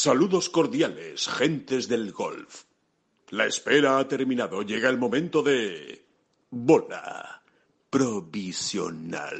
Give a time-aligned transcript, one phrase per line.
[0.00, 2.62] Saludos cordiales, gentes del golf.
[3.30, 4.62] La espera ha terminado.
[4.62, 6.04] Llega el momento de...
[6.50, 7.42] Bola
[7.90, 9.34] provisional.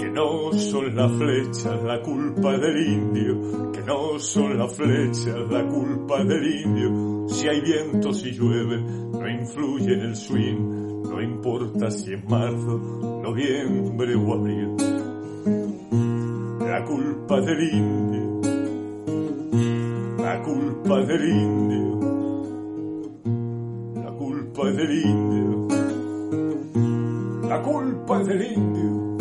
[0.00, 5.64] Que no son las flechas la culpa del indio, que no son las flechas la
[5.64, 7.28] culpa del indio.
[7.28, 13.20] Si hay viento, si llueve, no influye en el swing, no importa si es marzo,
[13.22, 15.07] noviembre o abril
[16.68, 18.40] la culpa del indio,
[20.18, 21.98] la culpa del indio,
[23.94, 25.68] la culpa del indio,
[27.48, 29.16] la culpa del indio.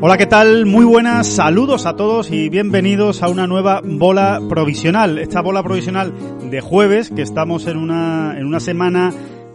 [0.00, 0.64] Hola, ¿qué tal?
[0.64, 5.18] Muy buenas, saludos a todos y bienvenidos a una nueva bola provisional.
[5.18, 6.14] Esta bola provisional
[6.50, 9.12] de jueves, que estamos en una, en una semana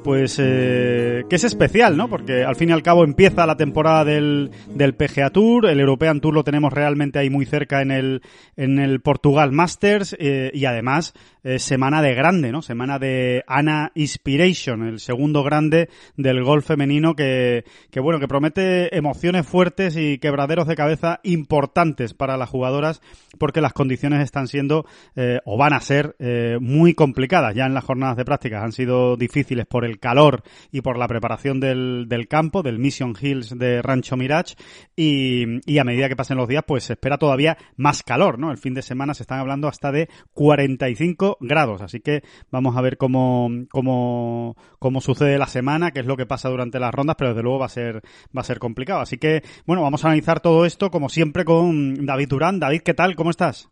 [0.08, 2.08] pues eh, que es especial, ¿no?
[2.08, 6.22] Porque al fin y al cabo empieza la temporada del, del PGA Tour, el European
[6.22, 8.22] Tour lo tenemos realmente ahí muy cerca en el,
[8.56, 12.62] en el Portugal Masters eh, y además eh, semana de grande, ¿no?
[12.62, 18.96] Semana de Ana Inspiration, el segundo grande del golf femenino que, que bueno, que promete
[18.96, 23.02] emociones fuertes y quebraderos de cabeza importantes para las jugadoras
[23.38, 24.86] porque las condiciones están siendo
[25.18, 26.16] eh, o van a ser
[26.62, 27.56] muy complicadas.
[27.56, 31.08] Ya en las jornadas de prácticas han sido difíciles por el calor y por la
[31.08, 34.56] preparación del, del campo, del Mission Hills de Rancho Mirage,
[34.96, 38.52] y, y, a medida que pasen los días, pues se espera todavía más calor, ¿no?
[38.52, 42.82] El fin de semana se están hablando hasta de 45 grados, así que vamos a
[42.82, 47.16] ver cómo, cómo, cómo sucede la semana, qué es lo que pasa durante las rondas,
[47.18, 48.02] pero desde luego va a ser,
[48.36, 49.02] va a ser complicado.
[49.02, 52.60] Así que, bueno, vamos a analizar todo esto, como siempre, con David Durán.
[52.60, 53.16] David, ¿qué tal?
[53.16, 53.70] ¿Cómo estás?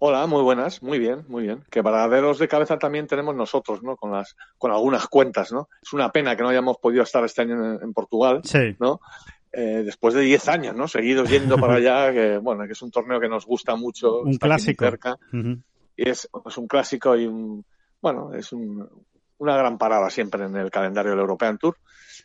[0.00, 1.64] Hola, muy buenas, muy bien, muy bien.
[1.70, 3.96] Que paraderos de cabeza también tenemos nosotros, ¿no?
[3.96, 5.68] Con las, con algunas cuentas, ¿no?
[5.82, 8.76] Es una pena que no hayamos podido estar este año en, en Portugal, sí.
[8.78, 9.00] ¿no?
[9.52, 10.86] Eh, después de 10 años, ¿no?
[10.86, 14.20] Seguidos yendo para allá, que bueno, que es un torneo que nos gusta mucho.
[14.20, 14.84] Un clásico.
[14.84, 15.62] Cerca, uh -huh.
[15.96, 17.64] Y es, es, un clásico y un,
[18.00, 18.88] bueno, es un,
[19.38, 21.76] una gran parada siempre en el calendario del European Tour.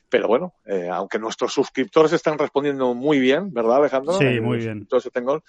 [0.09, 4.13] Pero bueno, eh, aunque nuestros suscriptores están respondiendo muy bien, ¿verdad, Alejandro?
[4.13, 4.88] Sí, muy bien.
[5.12, 5.41] Tengo,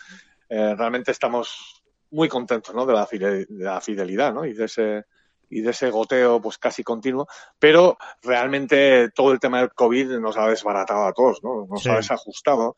[0.49, 2.87] eh, realmente estamos muy contentos ¿no?
[2.87, 4.45] de, la de la fidelidad ¿no?
[4.45, 5.05] y de ese
[5.51, 7.29] y de ese goteo pues casi continuo,
[7.59, 11.67] pero realmente todo el tema del COVID nos ha desbaratado a todos, ¿no?
[11.67, 11.91] Nos sí.
[11.91, 12.77] ha desajustado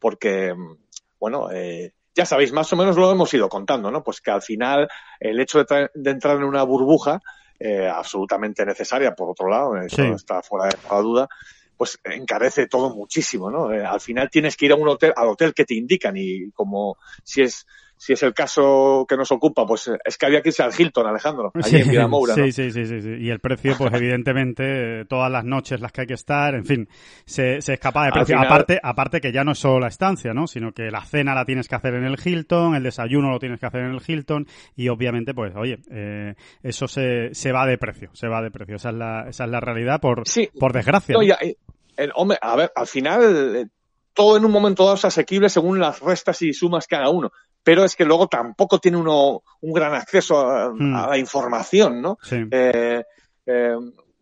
[0.00, 0.54] porque,
[1.20, 4.02] bueno, eh, ya sabéis, más o menos lo hemos ido contando, ¿no?
[4.02, 4.88] Pues que al final
[5.20, 7.20] el hecho de, de entrar en una burbuja
[7.58, 10.08] eh, absolutamente necesaria, por otro lado, eso sí.
[10.08, 11.28] está fuera de toda duda,
[11.76, 13.72] pues encarece todo muchísimo, ¿no?
[13.72, 16.50] Eh, al final tienes que ir a un hotel, al hotel que te indican y
[16.52, 17.66] como si es
[17.96, 21.06] si es el caso que nos ocupa, pues es que había que irse al Hilton,
[21.06, 21.84] Alejandro, allí sí, en.
[21.84, 22.26] Sí, ¿no?
[22.26, 26.06] sí, sí, sí, sí, Y el precio, pues evidentemente, todas las noches las que hay
[26.06, 26.88] que estar, en fin,
[27.24, 28.36] se, se escapa de precio.
[28.36, 28.46] Final...
[28.46, 30.46] Aparte, aparte que ya no es solo la estancia, ¿no?
[30.46, 33.58] Sino que la cena la tienes que hacer en el Hilton, el desayuno lo tienes
[33.58, 37.78] que hacer en el Hilton y obviamente, pues, oye, eh, eso se, se va de
[37.78, 38.76] precio, se va de precio.
[38.76, 40.50] Esa es la, esa es la realidad por, sí.
[40.58, 41.14] por desgracia.
[41.14, 41.38] No, ya,
[41.96, 43.70] el, hombre, a ver, al final
[44.16, 47.30] todo en un momento dado es asequible según las restas y sumas que haga uno.
[47.66, 50.94] Pero es que luego tampoco tiene uno un gran acceso a, hmm.
[50.94, 52.16] a la información, ¿no?
[52.22, 52.36] Sí.
[52.48, 53.02] Eh,
[53.44, 53.76] eh,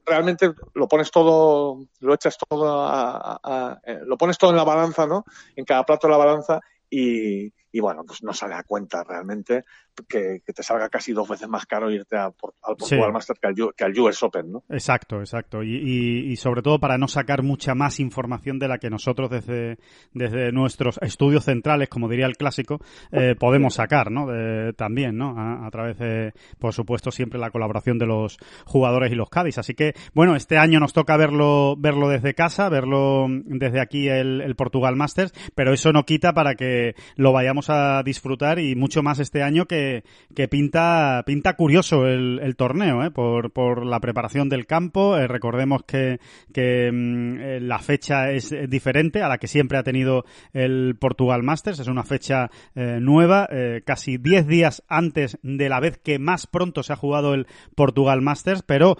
[0.06, 4.56] realmente lo pones todo, lo echas todo a, a, a, eh, lo pones todo en
[4.56, 5.26] la balanza, ¿no?
[5.56, 9.64] En cada plato de la balanza y, y bueno, pues no sale a cuenta realmente
[10.08, 13.12] que, que, te salga casi dos veces más caro irte a, al Portugal sí.
[13.12, 14.62] Master que al, que al, US Open, ¿no?
[14.68, 15.64] Exacto, exacto.
[15.64, 19.28] Y, y, y, sobre todo para no sacar mucha más información de la que nosotros
[19.28, 19.78] desde,
[20.12, 24.28] desde nuestros estudios centrales, como diría el clásico, eh, podemos sacar, ¿no?
[24.28, 25.36] De, también, ¿no?
[25.36, 29.58] A, a, través de, por supuesto, siempre la colaboración de los jugadores y los Cádiz.
[29.58, 34.42] Así que, bueno, este año nos toca verlo, verlo desde casa, verlo desde aquí el,
[34.42, 39.02] el Portugal Masters, pero eso no quita para que lo vayamos a disfrutar y mucho
[39.02, 43.10] más este año que, que pinta, pinta curioso el, el torneo, ¿eh?
[43.10, 45.16] por, por la preparación del campo.
[45.16, 46.20] Eh, recordemos que,
[46.52, 51.42] que mm, eh, la fecha es diferente a la que siempre ha tenido el Portugal
[51.42, 51.80] Masters.
[51.80, 53.48] Es una fecha nueva,
[53.84, 58.20] casi 10 días antes de la vez que más pronto se ha jugado el Portugal
[58.22, 58.96] Masters, pero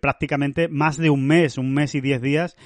[0.00, 2.56] prácticamente más de un mes, un mes y 10 días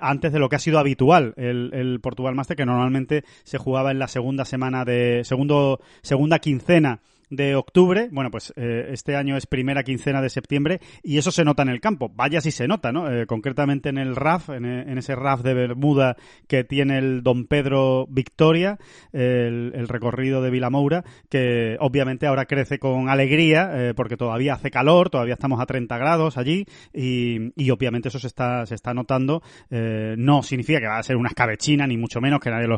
[0.00, 3.90] antes de lo que ha sido habitual el, el Portugal Masters, que normalmente se jugaba
[3.90, 7.00] en la segunda semana de segundo segunda quincena
[7.30, 11.44] de octubre, bueno, pues eh, este año es primera quincena de septiembre y eso se
[11.44, 12.10] nota en el campo.
[12.14, 13.10] Vaya si se nota, ¿no?
[13.10, 14.64] Eh, concretamente en el RAF, en,
[14.98, 16.16] ese RAF de Bermuda
[16.46, 18.78] que tiene el Don Pedro Victoria,
[19.12, 25.10] el, recorrido de Vilamoura, que obviamente ahora crece con alegría eh, porque todavía hace calor,
[25.10, 29.42] todavía estamos a 30 grados allí y, y obviamente eso se está, se está notando.
[29.70, 32.68] no significa que va a ser una escabechina, ni mucho menos que nadie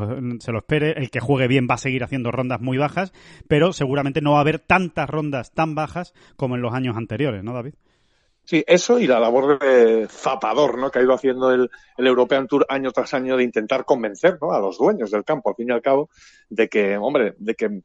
[0.40, 0.92] se lo espere.
[0.92, 3.12] El que juegue bien va a seguir haciendo rondas muy bajas,
[3.49, 7.43] pero seguramente no va a haber tantas rondas tan bajas como en los años anteriores,
[7.43, 7.75] ¿no, David?
[8.47, 10.91] Sí, eso y la labor de zapador ¿no?
[10.93, 11.69] que ha ido haciendo el,
[11.99, 14.53] European Tour año tras año de intentar convencer ¿no?
[14.53, 16.11] a los dueños del campo, al fin y al cabo,
[16.49, 17.83] de que, hombre, de que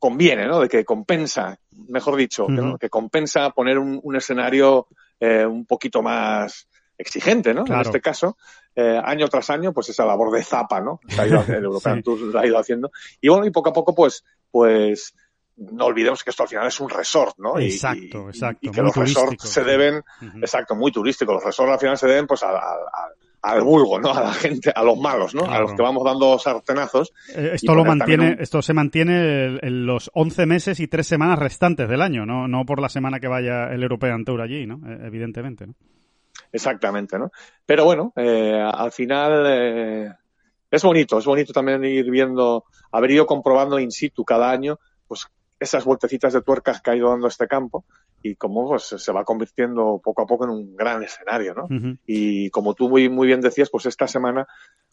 [0.00, 0.60] conviene, ¿no?
[0.60, 2.48] de que compensa, mejor dicho,
[2.80, 4.88] que, compensa poner un, escenario
[5.20, 6.66] eh, un poquito más
[6.98, 7.64] exigente, ¿no?
[7.64, 8.36] En este caso,
[8.74, 10.98] eh, año tras año, pues esa labor de zapa, ¿no?
[11.08, 12.90] Que ha ido, el European Tour la ha ido haciendo.
[13.20, 15.14] Y bueno, y poco a poco, pues, pues
[15.58, 17.58] no olvidemos que esto al final es un resort, ¿no?
[17.58, 18.60] Exacto, exacto.
[18.62, 20.02] Y que los resorts se deben,
[20.36, 21.34] exacto, muy turísticos.
[21.34, 24.12] Los resorts al final se deben pues al vulgo, ¿no?
[24.12, 25.44] A la gente, a los malos, ¿no?
[25.44, 27.12] A los que vamos dando sartenazos.
[27.34, 31.88] Eh, esto lo mantiene, esto se mantiene en los 11 meses y 3 semanas restantes
[31.88, 32.46] del año, ¿no?
[32.46, 34.76] No por la semana que vaya el European Tour allí, ¿no?
[34.88, 35.74] Eh, evidentemente, ¿no?
[36.52, 37.32] Exactamente, ¿no?
[37.66, 40.16] Pero bueno, eh, al final
[40.70, 45.26] es bonito, es bonito también ir viendo, haber ido comprobando in situ cada año, pues
[45.60, 47.84] esas vueltecitas de tuercas que ha ido dando este campo
[48.22, 51.68] y cómo pues, se va convirtiendo poco a poco en un gran escenario, ¿no?
[52.06, 54.46] Y como tú muy, muy bien decías, pues esta semana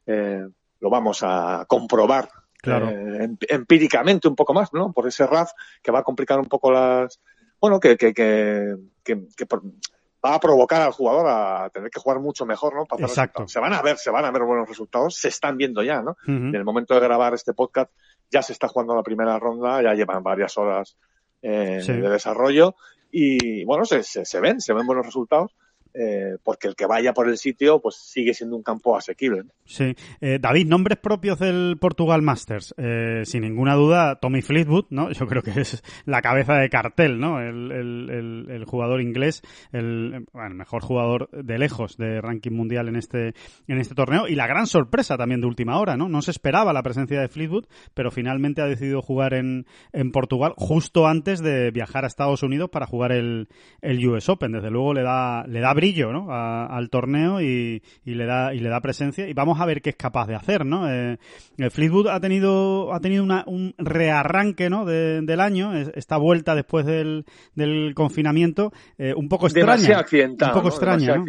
[0.05, 0.45] eh,
[0.79, 2.29] lo vamos a comprobar
[2.63, 4.91] eh, empíricamente un poco más, ¿no?
[4.91, 5.51] Por ese RAF
[5.81, 7.19] que va a complicar un poco las...
[7.59, 9.45] Bueno, que, que, que, que,
[10.25, 12.85] va a provocar al jugador a tener que jugar mucho mejor, ¿no?
[12.85, 13.47] Para Exacto.
[13.47, 16.17] Se van a ver, se van a ver buenos resultados, se están viendo ya, ¿no?
[16.27, 17.91] En el momento de grabar este podcast
[18.31, 20.97] ya se está jugando la primera ronda, ya llevan varias horas
[21.41, 22.75] eh, de desarrollo
[23.11, 25.55] y bueno, se, se, ven, se ven buenos resultados.
[25.97, 29.43] Eh, porque el que vaya por el sitio pues sigue siendo un campo asequible.
[29.63, 29.95] Sí.
[30.19, 32.75] Eh, David, nombres propios del Portugal Masters.
[32.77, 35.11] Eh, sin ninguna duda, Tommy Fleetwood, ¿no?
[35.11, 37.39] Yo creo que es la cabeza de cartel, ¿no?
[37.39, 43.33] El, el, el, jugador inglés, el, mejor jugador de lejos de ranking mundial en este,
[43.67, 46.09] en este torneo y la gran sorpresa también de última hora, ¿no?
[46.09, 50.53] No se esperaba la presencia de Fleetwood, pero finalmente ha decidido jugar en, en Portugal
[50.57, 53.47] justo antes de viajar a Estados Unidos para jugar el,
[53.81, 54.51] el US Open.
[54.51, 56.27] Desde luego le da, le da ¿no?
[56.31, 59.95] al torneo y, le da y le da presencia y vamos a ver qué es
[59.95, 60.89] capaz de hacer, ¿no?
[60.89, 61.17] Eh,
[61.57, 64.85] eh, Fleetwood ha tenido ha tenido un rearranque, ¿no?
[64.85, 71.23] del año, esta vuelta después del, del confinamiento, eh, un poco extraña, un poco extraña,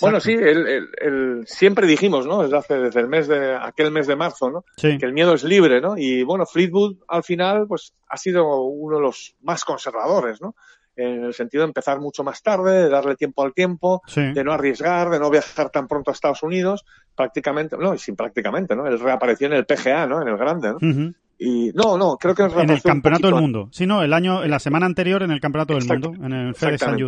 [0.00, 2.42] Bueno, sí, el, siempre dijimos, ¿no?
[2.42, 4.64] Desde hace, desde el mes de, aquel mes de marzo, ¿no?
[4.76, 5.96] Que el miedo es libre, ¿no?
[5.96, 10.54] Y bueno, Fleetwood al final, pues, ha sido uno de los más conservadores, ¿no?
[11.00, 14.52] En el sentido de empezar mucho más tarde, de darle tiempo al tiempo, de no
[14.52, 16.84] arriesgar, de no viajar tan pronto a Estados Unidos,
[17.16, 18.86] prácticamente, no, y sin prácticamente, ¿no?
[18.86, 20.22] Él reapareció en el PGA, ¿no?
[20.22, 21.12] En el grande, ¿no?
[21.38, 23.68] Y no, no, creo que en el Campeonato del Mundo.
[23.72, 26.54] Sí, no, el año, en la semana anterior en el Campeonato del Mundo, en el
[26.54, 26.98] FedEx San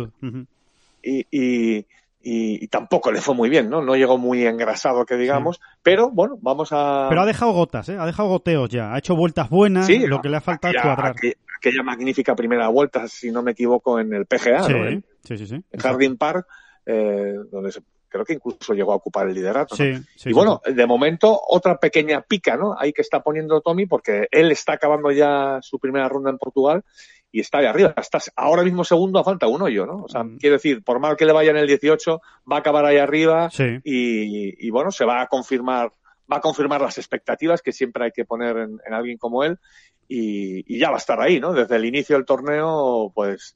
[1.05, 1.85] y, y,
[2.23, 3.81] y, tampoco le fue muy bien, ¿no?
[3.81, 7.07] No llegó muy engrasado, que digamos, pero bueno, vamos a...
[7.09, 7.97] Pero ha dejado gotas, ¿eh?
[7.99, 11.15] Ha dejado goteos ya, ha hecho vueltas buenas, lo que le ha faltado es cuadrar.
[11.63, 15.01] Aquella, magnífica primera vuelta, si no me equivoco, en el PGA, sí, ¿no?
[15.23, 15.63] Sí, sí, sí.
[15.71, 16.45] En Jardín Park,
[16.85, 17.71] eh, donde
[18.09, 19.75] creo que incluso llegó a ocupar el liderato.
[19.75, 22.75] Sí, sí, y bueno, de momento, otra pequeña pica, ¿no?
[22.77, 26.83] Ahí que está poniendo Tommy, porque él está acabando ya su primera ronda en Portugal
[27.31, 27.93] y está ahí arriba.
[27.97, 30.03] Estás ahora mismo segundo a falta un hoyo, ¿no?
[30.03, 30.37] O sea, mm.
[30.37, 33.49] quiero decir, por mal que le vaya en el 18, va a acabar ahí arriba
[33.83, 35.91] y, y, bueno, se va a confirmar
[36.33, 39.59] va a confirmar las expectativas que siempre hay que poner en, en alguien como él
[40.07, 41.53] y, y, ya va a estar ahí, ¿no?
[41.53, 43.55] Desde el inicio del torneo, pues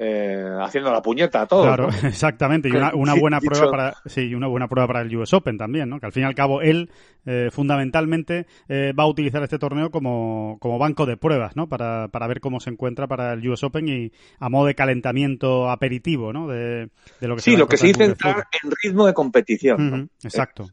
[0.00, 1.66] eh, haciendo la puñeta a todos.
[1.66, 2.68] Claro, exactamente.
[2.68, 5.88] Y una, una buena prueba para, sí, una buena prueba para el US Open también,
[5.88, 5.98] ¿no?
[5.98, 6.90] Que al fin y al cabo él,
[7.26, 11.68] eh, fundamentalmente, eh, va a utilizar este torneo como, como banco de pruebas, ¿no?
[11.68, 15.68] Para, para ver cómo se encuentra para el US Open y a modo de calentamiento
[15.68, 16.46] aperitivo, ¿no?
[16.46, 20.10] De, de lo que sí, lo que se dice entrar en ritmo de competición.
[20.22, 20.68] Exacto.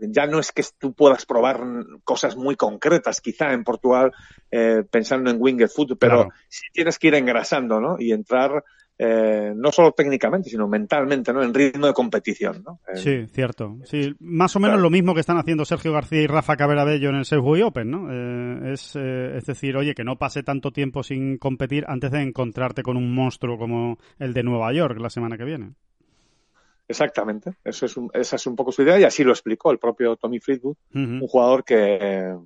[0.00, 1.62] Ya no es que tú puedas probar
[2.04, 4.12] cosas muy concretas, quizá en Portugal,
[4.50, 7.96] eh, pensando en Winged Foot, pero sí tienes que ir engrasando, ¿no?
[7.98, 8.64] Y entrar
[9.04, 11.42] eh, no solo técnicamente, sino mentalmente, ¿no?
[11.42, 12.78] En ritmo de competición, ¿no?
[12.94, 13.78] sí, eh, cierto.
[13.84, 17.16] Sí, más o menos lo mismo que están haciendo Sergio García y Rafa Caberabello en
[17.16, 18.12] el Subway Open, ¿no?
[18.12, 22.82] Eh, es, es decir, oye, que no pase tanto tiempo sin competir antes de encontrarte
[22.82, 25.72] con un monstruo como el de Nueva York la semana que viene.
[26.92, 30.16] Exactamente, Eso es esa es un poco su idea y así lo explicó el propio
[30.16, 32.36] Tommy Fleetwood, un jugador que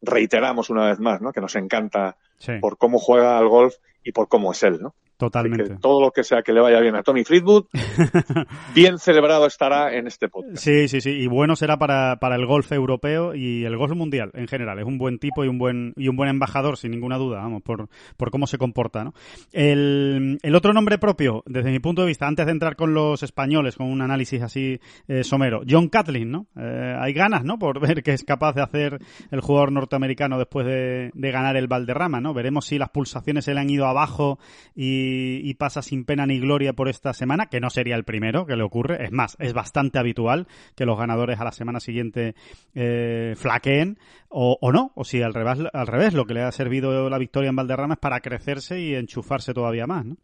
[0.00, 1.32] reiteramos una vez más, ¿no?
[1.32, 2.16] Que nos encanta
[2.60, 4.94] por cómo juega al golf y por cómo es él, ¿no?
[5.20, 5.76] Totalmente.
[5.76, 7.66] todo lo que sea que le vaya bien a Tommy Fleetwood,
[8.74, 10.56] bien celebrado estará en este podcast.
[10.56, 11.10] Sí, sí, sí.
[11.10, 14.78] Y bueno será para, para el golf europeo y el golf mundial en general.
[14.78, 17.60] Es un buen tipo y un buen, y un buen embajador, sin ninguna duda, vamos,
[17.62, 19.12] por, por cómo se comporta, ¿no?
[19.52, 23.22] El, el otro nombre propio, desde mi punto de vista, antes de entrar con los
[23.22, 26.46] españoles, con un análisis así eh, somero, John Catlin, ¿no?
[26.56, 27.58] Eh, hay ganas, ¿no?
[27.58, 28.98] Por ver qué es capaz de hacer
[29.30, 32.32] el jugador norteamericano después de, de ganar el Valderrama, ¿no?
[32.32, 34.38] Veremos si las pulsaciones se le han ido abajo
[34.74, 38.46] y y, pasa sin pena ni gloria por esta semana, que no sería el primero
[38.46, 39.04] que le ocurre.
[39.04, 42.34] Es más, es bastante habitual que los ganadores a la semana siguiente
[42.74, 43.98] eh, flaqueen
[44.28, 47.50] o, no, o si al revés, al revés, lo que le ha servido la victoria
[47.50, 50.16] en Valderrama es para crecerse y enchufarse todavía más, ¿no?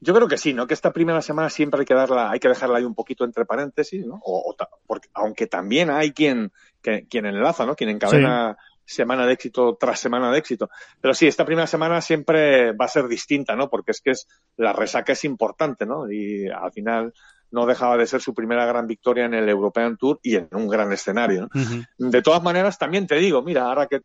[0.00, 0.66] Yo creo que sí, ¿no?
[0.66, 3.46] Que esta primera semana siempre hay que darla, hay que dejarla ahí un poquito entre
[3.46, 4.20] paréntesis, ¿no?
[4.22, 4.54] O,
[4.86, 7.74] porque, aunque también hay quien, quien enlaza, ¿no?
[7.74, 10.70] Quien encadena semana de éxito tras semana de éxito.
[11.00, 13.68] Pero sí, esta primera semana siempre va a ser distinta, ¿no?
[13.68, 16.10] Porque es que es, la resaca es importante, ¿no?
[16.10, 17.12] Y al final
[17.50, 20.68] no dejaba de ser su primera gran victoria en el European Tour y en un
[20.68, 21.48] gran escenario.
[21.52, 22.10] ¿no?
[22.10, 24.00] De todas maneras, también te digo, mira, ahora que,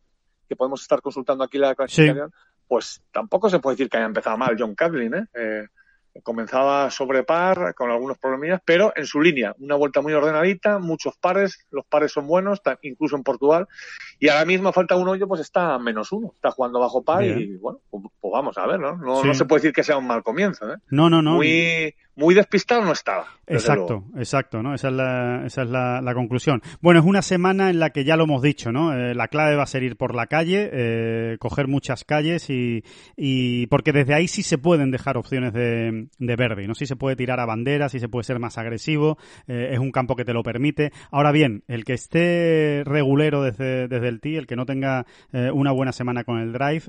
[0.48, 2.32] que podemos estar consultando aquí la clasificación,
[2.68, 5.26] pues tampoco se puede decir que haya empezado mal John Catlin, ¿eh?
[5.34, 5.66] eh
[6.22, 11.16] comenzaba sobre par con algunos problemillas, pero en su línea, una vuelta muy ordenadita, muchos
[11.16, 13.66] pares, los pares son buenos, incluso en Portugal,
[14.18, 17.56] y ahora mismo falta un hoyo, pues está menos uno, está jugando bajo par y
[17.56, 18.96] bueno, pues, pues, vamos a ver, ¿no?
[18.96, 20.76] No, se puede decir que sea un mal comienzo, ¿eh?
[20.90, 21.36] No, no, no.
[21.36, 23.26] Muy, muy despistado no estaba.
[23.46, 24.74] Exacto, exacto, ¿no?
[24.74, 26.62] Esa es, la, esa es la, conclusión.
[26.80, 28.94] Bueno, es una semana en la que ya lo hemos dicho, ¿no?
[28.94, 32.84] Eh, la clave va a ser ir por la calle, eh, coger muchas calles y,
[33.16, 36.74] y, porque desde ahí sí se pueden dejar opciones de, de verde, ¿no?
[36.74, 39.90] Sí se puede tirar a bandera, sí se puede ser más agresivo, eh, es un
[39.90, 40.92] campo que te lo permite.
[41.10, 45.72] Ahora bien, el que esté regulero desde, desde el tee, el que no tenga una
[45.72, 46.84] buena semana con el drive,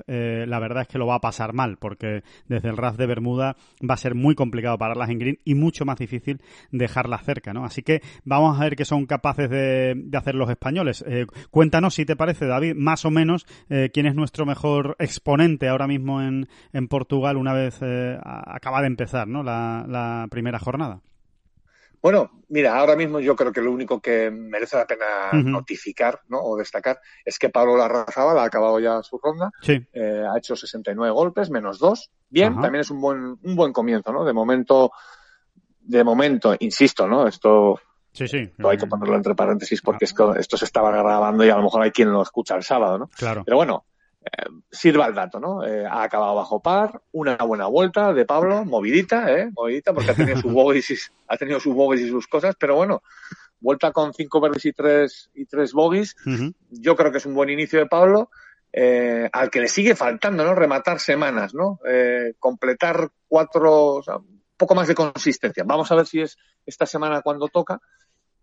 [0.46, 3.56] la verdad es que lo va a pasar mal, porque desde el RAF de Bermuda
[3.88, 4.78] va a ser muy complicado
[5.18, 6.40] green y mucho más difícil
[6.70, 7.64] dejarla cerca, ¿no?
[7.64, 11.04] Así que vamos a ver qué son capaces de, hacer los españoles.
[11.06, 15.68] Eh, cuéntanos, si te parece, David, más o menos eh, quién es nuestro mejor exponente
[15.68, 19.42] ahora mismo en, en Portugal una vez eh, acaba de empezar, ¿no?
[19.42, 21.00] La, primera jornada.
[22.04, 26.38] Bueno, mira, ahora mismo yo creo que lo único que merece la pena notificar ¿no?
[26.38, 31.48] o destacar es que Pablo Larrazábal ha acabado ya su ronda, ha hecho 69 golpes,
[31.48, 32.10] menos dos.
[32.28, 34.22] Bien, también es un buen, un buen comienzo, ¿no?
[34.22, 34.92] De momento
[35.80, 37.26] de momento, insisto, ¿no?
[37.26, 37.80] Esto
[38.12, 38.50] Sí, sí.
[38.62, 41.84] hay que ponerlo entre paréntesis porque esto, esto se estaba grabando y a lo mejor
[41.84, 43.08] hay quien lo escucha el sábado, ¿no?
[43.08, 43.44] Claro.
[43.46, 43.93] Pero bueno, eh,
[44.70, 45.64] sirva el dato, ¿no?
[45.66, 49.50] Eh, ha acabado bajo par, una buena vuelta de Pablo, movidita, ¿eh?
[49.54, 50.96] Movidita porque ha tenido sus bogies y,
[51.28, 53.02] ha tenido sus bogies y sus cosas, pero bueno,
[53.60, 56.16] vuelta con cinco verdes y tres, y tres bogies.
[56.70, 58.30] Yo creo que es un buen inicio de Pablo.
[58.76, 60.52] Eh, al que le sigue faltando, ¿no?
[60.52, 61.78] Rematar semanas, ¿no?
[61.86, 64.16] Eh, completar cuatro, o sea,
[64.56, 65.62] poco más de consistencia.
[65.64, 67.80] Vamos a ver si es esta semana cuando toca.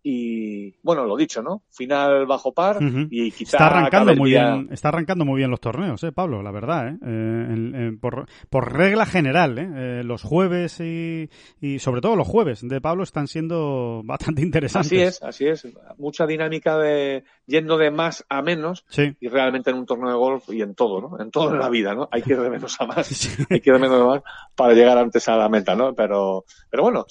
[0.04, 1.62] Y bueno, lo dicho, ¿no?
[1.70, 6.04] Final bajo par y quizá está arrancando muy bien, está arrancando muy bien los torneos,
[6.04, 11.30] eh, Pablo, la verdad, eh, eh por, por, regla general, eh, eh, los jueves y,
[11.60, 14.92] y, sobre todo los jueves de Pablo están siendo bastante interesantes.
[14.92, 15.68] Así es, así es,
[16.00, 18.86] mucha dinámica de yendo de más a menos
[19.20, 21.20] y realmente en un torneo de golf y en todo, ¿no?
[21.20, 22.08] En todo en la vida, ¿no?
[22.12, 23.10] Hay que ir de menos a más,
[23.50, 24.24] hay que ir de menos a más
[24.56, 25.94] para llegar antes a la meta, ¿no?
[25.94, 27.06] Pero, pero bueno,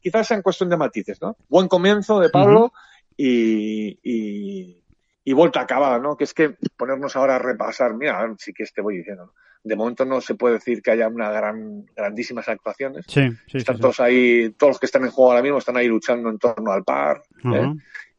[0.00, 1.36] quizás sea en cuestión de matices, ¿no?
[1.48, 2.72] Buen comienzo de Pablo
[3.16, 4.82] y, y,
[5.24, 6.16] y, vuelta acabada, ¿no?
[6.16, 9.32] Que es que ponernos ahora a repasar, mira, sí que te voy diciendo,
[9.66, 13.04] de momento no se puede decir que haya una gran, grandísimas actuaciones.
[13.08, 16.28] Sí, están todos ahí, todos los que están en juego ahora mismo están ahí luchando
[16.28, 17.22] en torno al par.
[17.44, 17.74] ¿eh?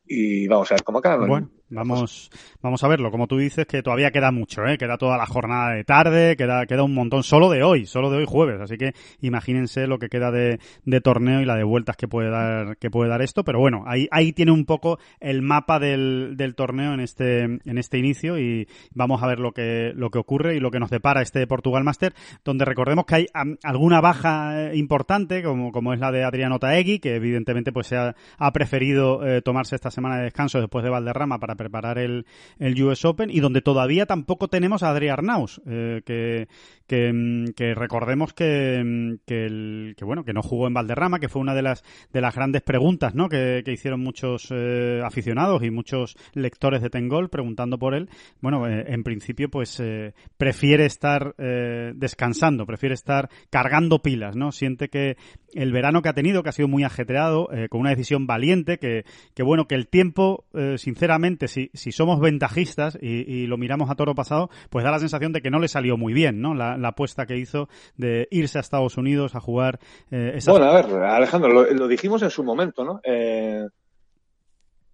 [0.06, 1.28] Y vamos a ver cómo acaban.
[1.28, 2.32] Bueno, Vamos,
[2.62, 3.12] vamos a verlo.
[3.12, 4.78] Como tú dices, que todavía queda mucho, ¿eh?
[4.78, 8.18] Queda toda la jornada de tarde, queda, queda un montón solo de hoy, solo de
[8.18, 8.62] hoy jueves.
[8.62, 12.30] Así que imagínense lo que queda de, de torneo y la de vueltas que puede
[12.30, 13.44] dar, que puede dar esto.
[13.44, 17.78] Pero bueno, ahí, ahí tiene un poco el mapa del, del torneo en este, en
[17.78, 20.90] este inicio y vamos a ver lo que, lo que ocurre y lo que nos
[20.90, 22.14] depara este Portugal Master,
[22.46, 23.26] donde recordemos que hay
[23.64, 27.98] alguna baja eh, importante, como, como es la de Adriano Taegui, que evidentemente pues se
[27.98, 32.26] ha, ha preferido eh, tomarse esta semana de descanso después de Valderrama para preparar el,
[32.60, 36.48] el US Open y donde todavía tampoco tenemos a Adrián Arnaus, eh, que,
[36.88, 37.46] que, mm,
[37.76, 41.54] recordemos que, mm, que, el, que, bueno, que no jugó en Valderrama, que fue una
[41.54, 43.30] de las, de las grandes preguntas ¿no?
[43.30, 48.10] que, hicieron muchos eh, aficionados y muchos lectores de Tengol preguntando por él.
[48.42, 54.52] Bueno, eh, en principio pues eh, prefiere estar descansando, prefiere estar cargando pilas, ¿no?
[54.52, 55.18] Siente que
[55.58, 58.78] el verano que ha tenido, que ha sido muy ajetreado, eh, con una decisión valiente,
[58.78, 63.58] que, que bueno, que el tiempo, eh, sinceramente, si, si somos ventajistas y, y, lo
[63.58, 66.42] miramos a toro pasado, pues da la sensación de que no le salió muy bien,
[66.42, 66.54] ¿no?
[66.54, 69.80] La, la apuesta que hizo de irse a Estados Unidos a jugar.
[70.12, 70.52] Eh, esas...
[70.52, 73.02] Bueno, a ver, Alejandro, lo, lo, dijimos en su momento, ¿no?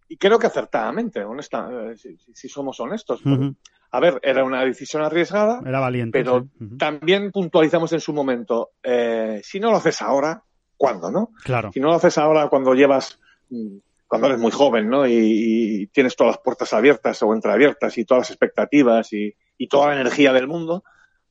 [0.07, 3.25] Y creo que acertadamente, honesta, si, si, somos honestos.
[3.25, 3.55] Uh -huh.
[3.91, 5.61] A ver, era una decisión arriesgada.
[5.65, 6.17] Era valiente.
[6.17, 6.63] Pero sí.
[6.63, 6.77] uh -huh.
[6.77, 10.43] también puntualizamos en su momento, eh, si no lo haces ahora,
[10.83, 11.29] ¿cuándo, no?
[11.45, 11.71] Claro.
[11.73, 13.17] Si no lo haces ahora cuando llevas,
[13.49, 15.07] mm, cuando eres muy joven, ¿no?
[15.07, 19.69] Y, y tienes todas las puertas abiertas o entreabiertas y todas las expectativas y, y
[19.69, 20.83] toda la energía del mundo,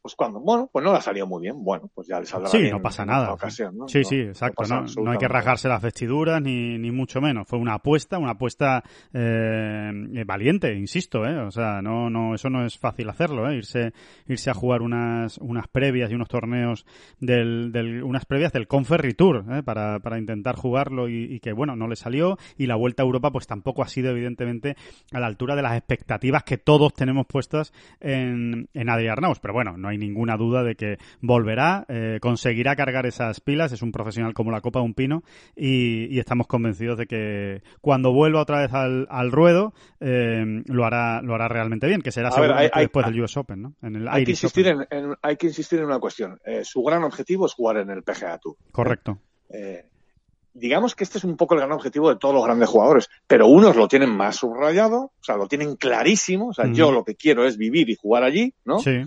[0.03, 2.51] pues cuando, bueno, pues no le ha salido muy bien, bueno, pues ya le saldrá
[2.51, 2.73] sí, bien.
[2.73, 3.33] no pasa nada.
[3.33, 3.87] Ocasión, ¿no?
[3.87, 4.65] Sí, no, sí, exacto.
[4.69, 7.47] No, no, hay que rasgarse las vestiduras ni, ni mucho menos.
[7.47, 8.83] Fue una apuesta, una apuesta
[9.13, 11.39] eh, valiente, insisto, ¿eh?
[11.39, 13.57] O sea, no, no, eso no es fácil hacerlo, ¿eh?
[13.57, 13.93] Irse,
[14.27, 16.85] irse a jugar unas, unas previas y unos torneos
[17.21, 19.63] del, del unas previas del Conferry Tour, ¿eh?
[19.63, 22.39] Para, para intentar jugarlo y, y, que, bueno, no le salió.
[22.59, 24.77] Y la Vuelta a Europa, pues tampoco ha sido, evidentemente,
[25.13, 29.39] a la altura de las expectativas que todos tenemos puestas en, en Adrián Arnaus.
[29.39, 33.83] Pero bueno, no hay ninguna duda de que volverá, eh, conseguirá cargar esas pilas, es
[33.83, 35.23] un profesional como la copa de un pino
[35.57, 40.85] y, y estamos convencidos de que cuando vuelva otra vez al, al ruedo eh, lo
[40.85, 43.75] hará lo hará realmente bien, que será ver, hay, después hay, del US Open, ¿no?
[43.83, 46.41] En el hay, que insistir en, en, hay que insistir en una cuestión.
[46.45, 48.57] Eh, su gran objetivo es jugar en el PGA Tour.
[48.71, 49.19] Correcto.
[49.51, 49.87] Eh,
[50.55, 53.47] digamos que este es un poco el gran objetivo de todos los grandes jugadores, pero
[53.47, 56.75] unos lo tienen más subrayado, o sea, lo tienen clarísimo, o sea, mm.
[56.75, 58.79] yo lo que quiero es vivir y jugar allí, ¿no?
[58.79, 59.05] Sí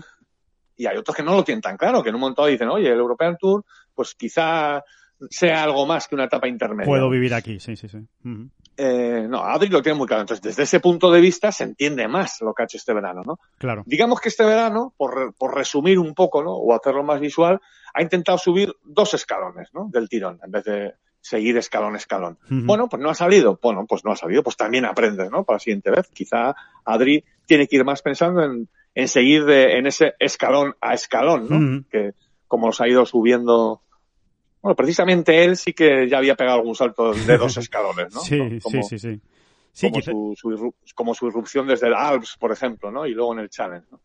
[0.76, 2.88] y hay otros que no lo tienen tan claro, que en un momento dicen, oye,
[2.88, 3.64] el European Tour,
[3.94, 4.84] pues quizá
[5.30, 6.84] sea algo más que una etapa intermedia.
[6.84, 7.96] Puedo vivir aquí, sí, sí, sí.
[7.96, 8.50] Uh -huh.
[8.76, 10.20] eh, no, Adri lo tiene muy claro.
[10.20, 13.22] Entonces, desde ese punto de vista se entiende más lo que ha hecho este verano,
[13.24, 13.38] ¿no?
[13.58, 13.82] Claro.
[13.86, 16.52] Digamos que este verano, por, por resumir un poco, ¿no?
[16.52, 17.60] O hacerlo más visual,
[17.94, 19.88] ha intentado subir dos escalones, ¿no?
[19.90, 22.38] Del tirón, en vez de seguir escalón a escalón.
[22.50, 22.66] Uh -huh.
[22.66, 23.58] Bueno, pues no ha salido.
[23.62, 24.42] Bueno, pues no ha salido.
[24.42, 25.44] Pues también aprendes, ¿no?
[25.44, 26.08] Para la siguiente vez.
[26.12, 26.54] Quizá
[26.84, 31.46] Adri tiene que ir más pensando en en seguir de, en ese escalón a escalón,
[31.50, 31.60] ¿no?
[31.60, 31.84] Mm.
[31.90, 32.14] Que
[32.48, 33.82] como los ha ido subiendo.
[34.62, 38.20] Bueno, precisamente él sí que ya había pegado algún salto de dos escalones, ¿no?
[38.22, 39.20] sí, como, sí, sí, sí.
[39.70, 43.06] sí como, su, su, como, su, irrupción desde el Alps, por ejemplo, ¿no?
[43.06, 44.00] Y luego en el Challenge, ¿no?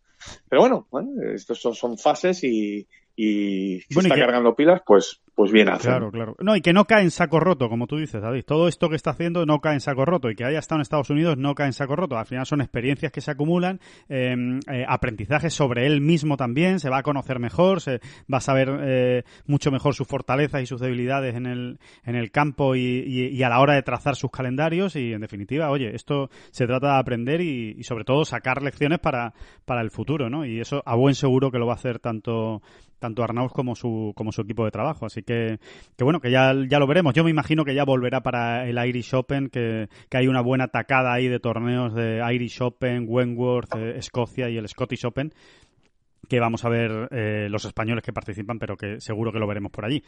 [0.49, 4.25] Pero bueno, bueno estos son, son fases y, y si bueno, está y que...
[4.25, 5.87] cargando pilas, pues pues bien hace.
[5.87, 6.35] Claro, claro.
[6.39, 8.43] No, y que no cae en saco roto, como tú dices, David.
[8.45, 10.81] Todo esto que está haciendo no cae en saco roto y que haya estado en
[10.83, 12.17] Estados Unidos no cae en saco roto.
[12.17, 14.35] Al final son experiencias que se acumulan, eh,
[14.71, 18.69] eh, aprendizajes sobre él mismo también, se va a conocer mejor, se va a saber
[18.83, 23.27] eh, mucho mejor sus fortalezas y sus debilidades en el, en el campo y, y,
[23.29, 26.93] y, a la hora de trazar sus calendarios y, en definitiva, oye, esto se trata
[26.93, 29.33] de aprender y, y sobre todo sacar lecciones para,
[29.65, 30.45] para el futuro, ¿no?
[30.45, 32.61] Y eso a buen seguro que lo va a hacer tanto
[33.01, 35.07] tanto Arnaus como su, como su equipo de trabajo.
[35.07, 35.59] Así que,
[35.97, 37.15] que bueno, que ya, ya lo veremos.
[37.15, 40.67] Yo me imagino que ya volverá para el Irish Open, que, que hay una buena
[40.67, 45.33] tacada ahí de torneos de Irish Open, Wentworth, eh, Escocia y el Scottish Open
[46.27, 49.71] que vamos a ver eh, los españoles que participan, pero que seguro que lo veremos
[49.71, 50.03] por allí.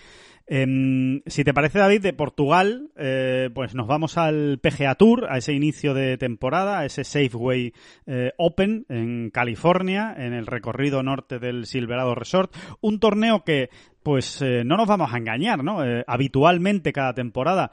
[0.48, 5.38] Eh, si te parece, David, de Portugal, eh, pues nos vamos al PGA Tour, a
[5.38, 7.74] ese inicio de temporada, a ese Safeway
[8.06, 12.54] eh, Open en California, en el recorrido norte del Silverado Resort.
[12.82, 13.70] Un torneo que
[14.04, 15.84] pues eh, no nos vamos a engañar, ¿no?
[15.84, 17.72] Eh, habitualmente cada temporada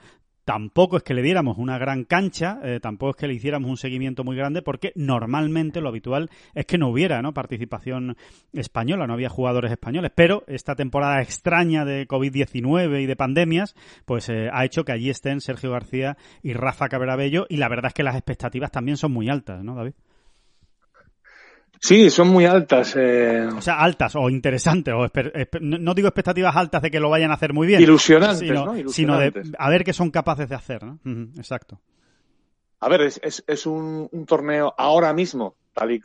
[0.51, 3.77] tampoco es que le diéramos una gran cancha, eh, tampoco es que le hiciéramos un
[3.77, 7.33] seguimiento muy grande, porque normalmente lo habitual es que no hubiera ¿no?
[7.33, 8.17] participación
[8.53, 14.29] española, no había jugadores españoles, pero esta temporada extraña de COVID-19 y de pandemias, pues
[14.29, 17.95] eh, ha hecho que allí estén Sergio García y Rafa Cabrabello, y la verdad es
[17.95, 19.93] que las expectativas también son muy altas, ¿no, David?
[21.81, 22.95] Sí, son muy altas.
[22.97, 23.49] Eh...
[23.57, 24.93] O sea, altas o interesantes.
[24.95, 25.09] O
[25.61, 27.81] no digo expectativas altas de que lo vayan a hacer muy bien.
[27.81, 28.77] Ilusionantes, sino, ¿no?
[28.77, 29.45] Ilusionantes.
[29.45, 30.99] Sino de a ver qué son capaces de hacer, ¿no?
[31.05, 31.81] Uh -huh, exacto.
[32.81, 36.01] a ver, es, es, es un, un, torneo ahora mismo, tal y,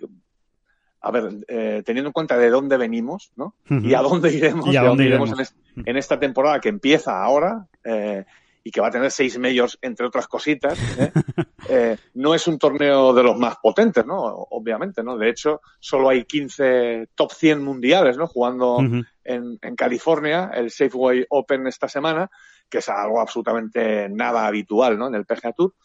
[1.01, 3.55] a ver, eh, teniendo en cuenta de dónde venimos, ¿no?
[3.69, 3.89] Uh -huh.
[3.89, 6.69] Y a dónde iremos, ¿Y a dónde iremos, iremos en, es, en, esta temporada que
[6.69, 8.25] empieza ahora, eh,
[8.67, 11.11] y que va a tener seis majors, entre otras cositas, ¿eh?
[11.69, 14.17] eh, no es un torneo de los más potentes, ¿no?
[14.17, 15.19] Obviamente, ¿no?
[15.19, 18.25] De hecho, solo hay 15 top 100 mundiales, ¿no?
[18.25, 19.05] Jugando uh -huh.
[19.23, 22.31] en, en, California, el Safeway Open esta semana,
[22.67, 25.09] que es algo absolutamente nada habitual, ¿no?
[25.09, 25.75] En el PGA Tour.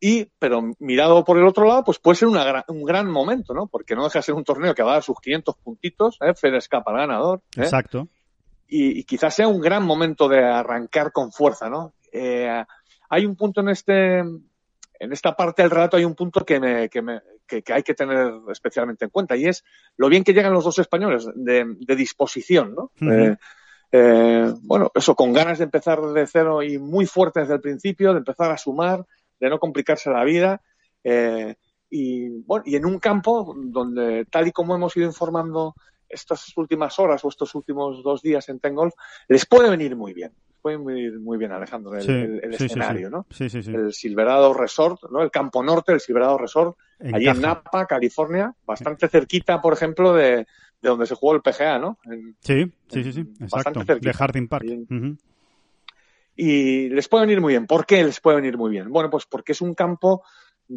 [0.00, 3.54] Y, pero mirado por el otro lado, pues puede ser una gran, un gran momento,
[3.54, 3.68] ¿no?
[3.68, 6.34] Porque no deja de ser un torneo que va a dar sus 500 puntitos, ¿eh?
[6.34, 7.40] Fed escapa al ganador.
[7.56, 7.62] ¿eh?
[7.62, 8.08] Exacto
[8.68, 11.94] y, y, quizás sea un gran momento de arrancar con fuerza, ¿no?
[12.12, 12.64] Eh,
[13.08, 16.88] hay un punto en este, en esta parte del relato hay un punto que, me,
[16.88, 19.64] que, me, que, que, hay que tener especialmente en cuenta y es
[19.96, 22.90] lo bien que llegan los dos españoles de, de disposición, ¿no?
[23.00, 23.32] Uh -huh.
[23.32, 23.36] eh,
[23.96, 28.12] eh, bueno, eso con ganas de empezar de cero y muy fuerte desde el principio,
[28.12, 29.06] de empezar a sumar,
[29.38, 30.60] de no complicarse la vida.
[31.04, 31.54] Eh,
[31.90, 35.76] y bueno, y en un campo donde, tal y como hemos ido informando
[36.14, 38.94] estas últimas horas o estos últimos dos días en Tengolf,
[39.28, 40.32] les puede venir muy bien.
[40.62, 43.26] Puede venir muy bien, Alejandro, el, sí, el, el sí, escenario, sí, ¿no?
[43.30, 43.70] Sí, sí, sí.
[43.74, 45.20] El Silverado Resort, ¿no?
[45.22, 46.78] El campo norte del Silverado Resort,
[47.12, 50.46] allí en Napa, California, bastante cerquita, por ejemplo, de,
[50.80, 51.98] de donde se jugó el PGA, ¿no?
[52.04, 53.84] En, sí, sí, sí, sí, exacto.
[53.84, 54.64] De Harding Park.
[54.64, 55.18] Uh -huh.
[56.36, 57.66] y les puede venir muy bien.
[57.66, 58.90] ¿Por qué les puede venir muy bien?
[58.90, 60.22] Bueno, pues porque es un campo,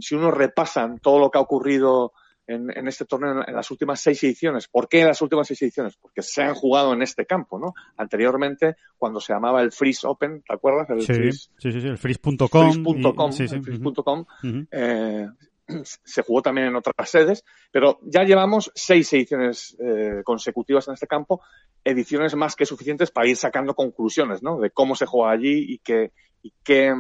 [0.02, 2.12] si uno repasa todo lo que ha ocurrido
[2.48, 4.68] en, en, este torneo en las últimas seis ediciones.
[4.68, 5.98] ¿Por qué en las últimas seis ediciones?
[5.98, 7.74] Porque se han jugado en este campo, ¿no?
[7.98, 10.90] Anteriormente, cuando se llamaba el Freeze Open, ¿te acuerdas?
[10.90, 12.48] El sí, freeze, sí, sí, sí, el Freeze.com.
[12.48, 13.58] Freeze.com, sí, sí.
[13.58, 14.68] Uh -huh.
[14.72, 15.28] eh,
[15.84, 21.08] se jugó también en otras sedes, pero ya llevamos seis ediciones eh, consecutivas en este
[21.08, 21.42] campo,
[21.84, 24.60] ediciones más que suficientes para ir sacando conclusiones, ¿no?
[24.60, 26.94] De cómo se juega allí y qué, y qué,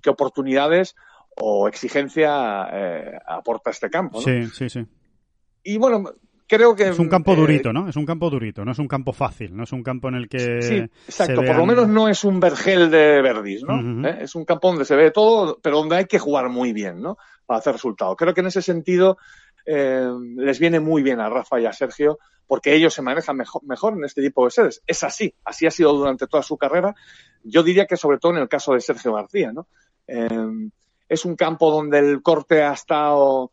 [0.00, 0.94] qué oportunidades
[1.36, 4.18] o exigencia eh, aporta este campo.
[4.18, 4.24] ¿no?
[4.24, 4.86] Sí, sí, sí.
[5.64, 6.04] Y bueno,
[6.46, 6.88] creo que...
[6.88, 7.88] Es un campo eh, durito, ¿no?
[7.88, 10.28] Es un campo durito, no es un campo fácil, no es un campo en el
[10.28, 10.62] que...
[10.62, 11.46] Sí, exacto, vean...
[11.46, 13.74] por lo menos no es un vergel de verdis, ¿no?
[13.74, 14.08] Uh -huh.
[14.08, 14.18] ¿Eh?
[14.22, 17.16] Es un campo donde se ve todo, pero donde hay que jugar muy bien, ¿no?
[17.46, 18.14] Para hacer resultado.
[18.16, 19.16] Creo que en ese sentido
[19.66, 23.64] eh, les viene muy bien a Rafa y a Sergio porque ellos se manejan mejor,
[23.64, 24.82] mejor, en este tipo de sedes.
[24.86, 26.94] Es así, así ha sido durante toda su carrera.
[27.42, 29.66] Yo diría que sobre todo en el caso de Sergio García, ¿no?
[30.06, 30.28] Eh,
[31.08, 33.52] es un campo donde el corte ha estado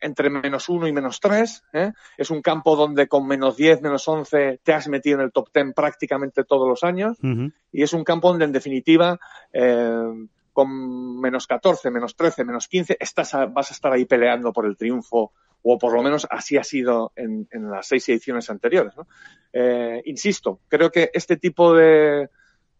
[0.00, 1.64] entre menos uno y menos tres.
[1.72, 1.92] ¿eh?
[2.16, 5.48] Es un campo donde con menos 10, menos 11 te has metido en el top
[5.52, 7.18] 10 prácticamente todos los años.
[7.22, 7.52] Uh -huh.
[7.72, 9.18] Y es un campo donde en definitiva
[9.52, 14.52] eh, con menos 14, menos 13, menos 15 estás a, vas a estar ahí peleando
[14.52, 15.32] por el triunfo
[15.62, 18.96] o por lo menos así ha sido en, en las seis ediciones anteriores.
[18.96, 19.06] ¿no?
[19.52, 22.30] Eh, insisto, creo que este tipo de,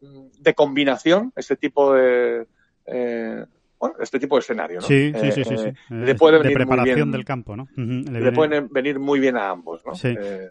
[0.00, 2.46] de combinación, este tipo de,
[2.86, 3.44] eh,
[3.88, 4.86] bueno, este tipo de escenario, ¿no?
[4.86, 5.68] Sí, sí, sí, sí, sí.
[5.68, 7.64] Eh, le puede venir de preparación muy bien, del campo, ¿no?
[7.76, 8.04] Uh -huh.
[8.04, 8.32] Le, le viene...
[8.32, 9.94] pueden venir muy bien a ambos, ¿no?
[9.94, 10.08] Sí.
[10.08, 10.50] Eh,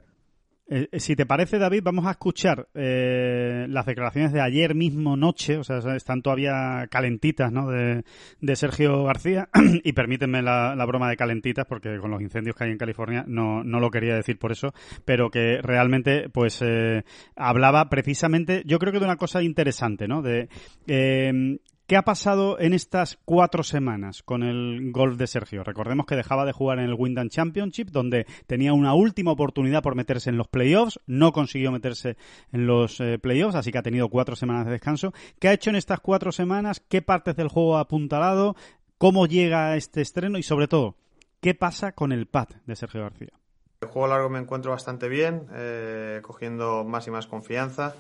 [0.67, 5.58] eh, si te parece, David, vamos a escuchar eh, las declaraciones de ayer mismo noche,
[5.58, 7.69] o sea, están todavía calentitas, ¿no?
[7.69, 8.04] De,
[8.41, 9.48] de Sergio García,
[9.84, 13.24] y permítanme la, la, broma de calentitas, porque con los incendios que hay en California
[13.28, 14.74] no, no lo quería decir por eso,
[15.06, 17.04] pero que realmente, pues, eh,
[17.36, 20.24] hablaba precisamente, yo creo que de una cosa interesante, ¿no?
[20.24, 20.50] De
[20.88, 25.63] eh, ¿Qué ha pasado en estas cuatro semanas con el golf de Sergio?
[25.63, 29.93] Recordemos que dejaba de jugar en el Wyndham Championship, donde tenía una última oportunidad por
[29.93, 32.17] meterse en los playoffs, no consiguió meterse
[32.52, 35.13] en los eh, playoffs, así que ha tenido cuatro semanas de descanso.
[35.38, 36.80] ¿Qué ha hecho en estas cuatro semanas?
[36.80, 38.56] ¿Qué partes del juego ha apuntalado?
[38.98, 40.39] ¿Cómo llega a este estreno?
[40.39, 40.95] Y sobre todo,
[41.39, 43.34] ¿qué pasa con el pad de Sergio García?
[43.82, 47.93] El juego largo me encuentro bastante bien, eh, cogiendo más y más confianza.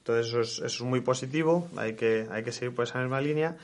[0.00, 3.20] Entonces eso es, eso es, muy positivo, hay que, hay que seguir por esa misma
[3.20, 3.56] línea.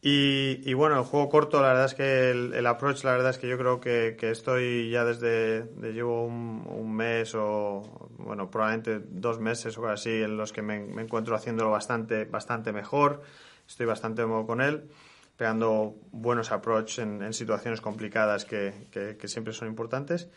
[0.00, 3.30] Y, y bueno, el juego corto, la verdad es que el, el, approach, la verdad
[3.30, 8.10] es que yo creo que, que estoy ya desde, de llevo un, un, mes o,
[8.18, 12.72] bueno, probablemente dos meses o así en los que me, me, encuentro haciéndolo bastante, bastante
[12.72, 13.22] mejor.
[13.68, 14.90] Estoy bastante cómodo con él,
[15.36, 20.28] pegando buenos approach en, en situaciones complicadas que, que, que siempre son importantes.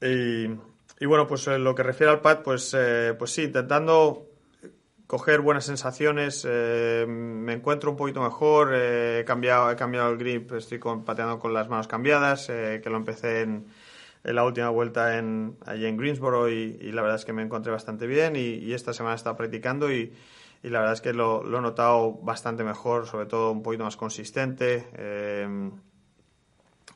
[0.00, 0.48] Y,
[0.98, 4.26] y bueno, pues en lo que refiere al pad, pues, eh, pues sí, intentando
[5.06, 10.18] coger buenas sensaciones, eh, me encuentro un poquito mejor, eh, he, cambiado, he cambiado el
[10.18, 13.66] grip, estoy con, pateando con las manos cambiadas, eh, que lo empecé en,
[14.24, 17.42] en, la última vuelta en, allí en Greensboro y, y, la verdad es que me
[17.42, 20.12] encontré bastante bien y, esta semana he estado practicando y,
[20.62, 23.96] la verdad es que lo, lo, he notado bastante mejor, sobre todo un poquito más
[23.96, 24.88] consistente.
[24.94, 25.70] Eh,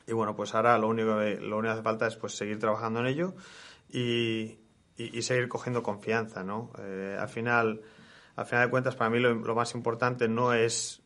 [0.07, 2.99] y bueno, pues ahora lo único, lo único que hace falta es pues seguir trabajando
[2.99, 3.33] en ello
[3.91, 4.59] y,
[4.97, 6.71] y, seguir cogiendo confianza, ¿no?
[6.79, 7.81] Eh, al final,
[8.35, 11.01] al final de cuentas, para mí lo, lo más importante no es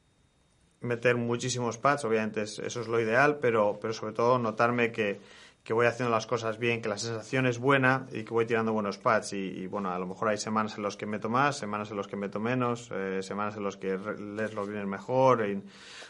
[0.82, 5.19] meter muchísimos pads, obviamente eso es lo ideal, pero, pero sobre todo notarme que,
[5.65, 8.71] que voy haciendo las cosas bien, que la sensación es buena y que voy tirando
[8.71, 9.34] buenos pads.
[9.34, 12.08] Y, bueno, a lo mejor hay semanas en los que meto más, semanas en los
[12.08, 15.43] que meto menos, eh, semanas en los que lees los greens mejor,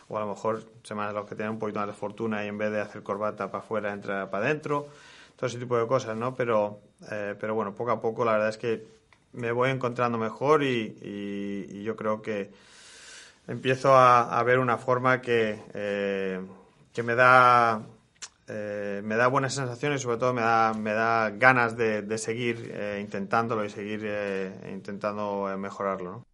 [0.10, 2.50] o a lo mejor semanas en los que tienen un poquito más de fortuna y
[2.50, 4.90] en vez de hacer corbata para afuera entra para adentro.
[5.36, 6.34] Todo ese tipo de cosas, ¿no?
[6.36, 6.80] Pero,
[7.12, 8.96] eh, pero bueno, poco a poco la verdad es que
[9.36, 12.52] me voy encontrando mejor y, yo creo que
[13.48, 16.42] empiezo a, ver una forma que, eh,
[16.94, 17.84] que me da
[18.48, 22.72] eh, me da buenas sensaciones y sobre todo me da, me da ganas de, seguir
[22.74, 24.10] eh, intentándolo y seguir
[24.72, 26.26] intentando mejorarlo.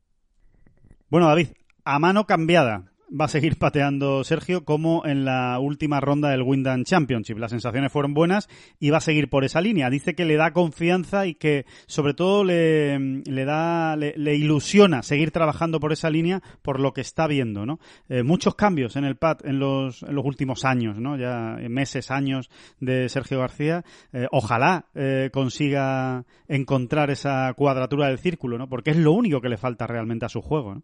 [1.10, 1.50] Bueno, David,
[1.84, 6.84] a mano cambiada, va a seguir pateando Sergio como en la última ronda del Windham
[6.84, 7.38] Championship.
[7.38, 8.48] Las sensaciones fueron buenas
[8.80, 9.90] y va a seguir por esa línea.
[9.90, 15.32] Dice que le da confianza y que sobre todo le, le da le, ilusiona seguir
[15.32, 17.80] trabajando por esa línea por lo que está viendo, ¿no?
[18.08, 21.18] Eh, muchos cambios en el pad en los, en los últimos años, ¿no?
[21.18, 23.84] Ya meses, años de Sergio García.
[24.14, 28.70] Eh, ojalá eh, consiga encontrar esa cuadratura del círculo, ¿no?
[28.70, 30.84] Porque es lo único que le falta realmente a su juego, ¿no?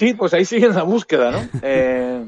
[0.00, 1.40] Sí, pues ahí sigue la búsqueda, ¿no?
[1.62, 2.24] Eh,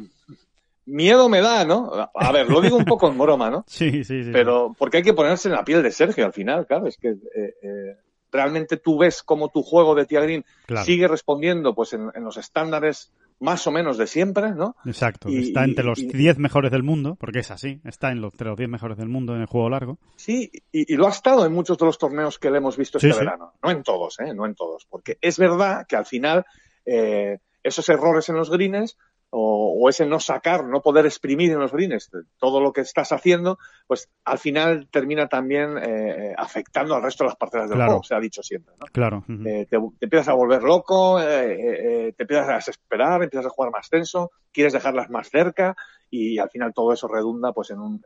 [0.84, 1.90] miedo me da, ¿no?
[2.14, 3.64] A ver, lo digo un poco en broma, ¿no?
[3.66, 4.30] Sí, sí, sí.
[4.30, 7.08] Pero porque hay que ponerse en la piel de Sergio al final, claro, es que
[7.08, 7.96] eh, eh,
[8.30, 10.44] realmente tú ves cómo tu juego de Tia Green
[10.84, 14.76] sigue respondiendo pues en, los estándares más o menos de siempre, ¿no?
[14.84, 18.48] Exacto, está entre los 10 mejores del mundo, porque es así, está en los, entre
[18.48, 19.98] los 10 mejores del mundo en el juego largo.
[20.16, 23.18] Sí, y, lo ha estado en muchos de los torneos que le hemos visto este
[23.18, 24.34] verano, no en todos, ¿eh?
[24.34, 26.44] No en todos, porque es verdad que al final...
[26.84, 28.96] Eh, esos errores en los greens
[29.34, 33.58] o, ese no sacar, no poder exprimir en los greens todo lo que estás haciendo,
[33.86, 38.14] pues al final termina también eh, afectando al resto de las partes del juego, se
[38.14, 38.74] ha dicho siempre.
[38.78, 38.86] ¿no?
[38.92, 39.24] Claro.
[39.46, 43.88] Eh, te, empiezas a volver loco, eh, te empiezas a desesperar, empiezas a jugar más
[43.88, 45.74] tenso, quieres dejarlas más cerca
[46.10, 48.04] y al final todo eso redunda pues en un,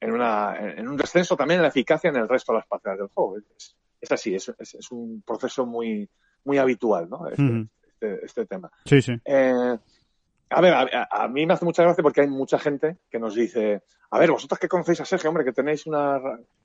[0.00, 2.96] en, una, en un descenso también en la eficacia en el resto de las partes
[2.96, 3.36] del juego.
[4.00, 6.08] Es, así, es, es, un proceso muy,
[6.44, 7.28] muy habitual, ¿no?
[7.28, 7.66] Este,
[8.00, 8.70] este, este, tema.
[8.84, 9.12] Sí, sí.
[9.24, 9.76] Eh,
[10.50, 13.82] a ver, a, mí me hace mucha gracia porque hay mucha gente que nos dice,
[14.10, 16.20] a ver, vosotros que conocéis a Sergio, hombre, que tenéis una,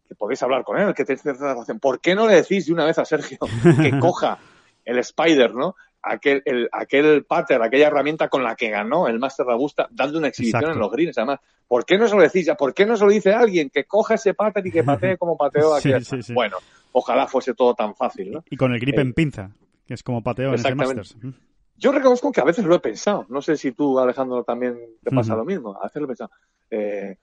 [0.07, 2.73] que podéis hablar con él, que tenéis cierta relación, ¿por qué no le decís de
[2.73, 3.39] una vez a Sergio
[3.81, 4.37] que coja
[4.85, 5.75] el Spider, ¿no?
[6.03, 10.29] Aquel, el, aquel pattern, aquella herramienta con la que ganó el Master Rabusta, dando una
[10.29, 11.17] exhibición en los greens.
[11.19, 12.55] Además, ¿por qué no se lo decís ya?
[12.55, 15.37] ¿Por qué no se lo dice alguien que coja ese pattern y que patee como
[15.37, 16.03] pateó aquel?
[16.33, 16.57] Bueno,
[16.91, 18.43] ojalá fuese todo tan fácil, ¿no?
[18.49, 19.51] Y con el grip en pinza
[19.93, 21.17] es como pateo en ese Masters.
[21.77, 23.25] Yo reconozco que a veces lo he pensado.
[23.29, 25.75] No sé si tú, Alejandro, también te pasa lo mismo.
[25.81, 26.31] A veces lo he pensado.
[26.69, 27.17] Eh,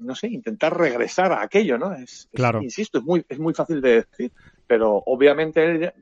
[0.00, 1.94] no sé, intentar regresar a aquello, ¿no?
[1.94, 2.62] Es, claro.
[2.62, 4.32] insisto, es muy, es muy fácil de decir,
[4.66, 5.92] pero obviamente él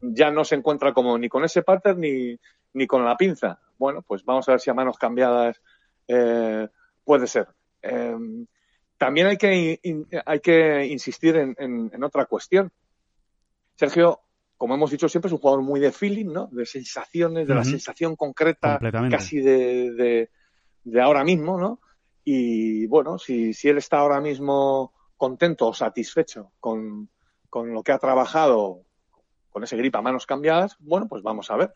[0.00, 2.38] ya, no se encuentra como ni con ese pattern ni,
[2.74, 3.58] ni con la pinza.
[3.78, 5.60] Bueno, pues vamos a ver si a manos cambiadas
[6.06, 6.68] eh,
[7.04, 7.48] puede ser.
[7.82, 8.46] Em,
[8.96, 9.80] también hay que,
[10.24, 12.70] hay que insistir en, en otra cuestión.
[13.74, 14.20] Sergio
[14.60, 16.48] como hemos dicho siempre, es un jugador muy de feeling, ¿no?
[16.52, 18.78] De sensaciones, de la sensación concreta
[19.10, 20.28] casi de,
[20.84, 21.80] de, ahora mismo, ¿no?
[22.24, 27.08] Y bueno, si, si él está ahora mismo contento o satisfecho con,
[27.48, 28.82] con lo que ha trabajado,
[29.48, 31.72] con ese grip a manos cambiadas, bueno, pues vamos a ver.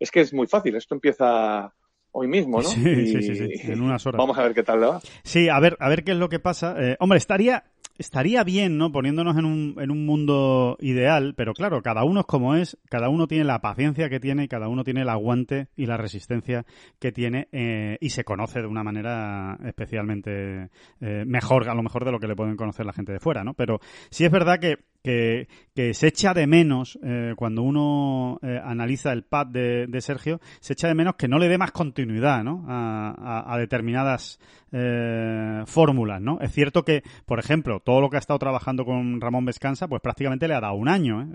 [0.00, 1.72] Es que es muy fácil, esto empieza
[2.10, 2.68] hoy mismo, ¿no?
[2.68, 4.18] Sí, sí, sí, en unas horas.
[4.18, 5.00] Vamos a ver qué tal le va.
[5.22, 6.74] Sí, a ver, a ver qué es lo que pasa.
[6.80, 7.62] Eh, hombre, estaría
[7.98, 8.90] estaría bien, ¿no?
[8.90, 13.08] Poniéndonos en un, en un mundo ideal, pero claro, cada uno es como es, cada
[13.08, 16.64] uno tiene la paciencia que tiene, cada uno tiene el aguante y la resistencia
[16.98, 22.04] que tiene eh, y se conoce de una manera especialmente eh, mejor, a lo mejor
[22.04, 23.54] de lo que le pueden conocer la gente de fuera, ¿no?
[23.54, 23.80] Pero
[24.10, 29.24] sí es verdad que que, se echa de menos eh, cuando uno eh, analiza el
[29.24, 32.64] pad de, Sergio, se echa de menos que no le dé más continuidad ¿no?
[32.68, 34.38] a, determinadas
[34.72, 36.22] eh, fórmulas.
[36.22, 36.38] ¿no?
[36.40, 40.00] Es cierto que, por ejemplo, todo lo que ha estado trabajando con Ramón Vescansa, pues
[40.00, 41.28] prácticamente le ha dado un año,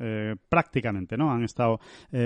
[0.49, 1.31] prácticamente, ¿no?
[1.31, 1.79] Han estado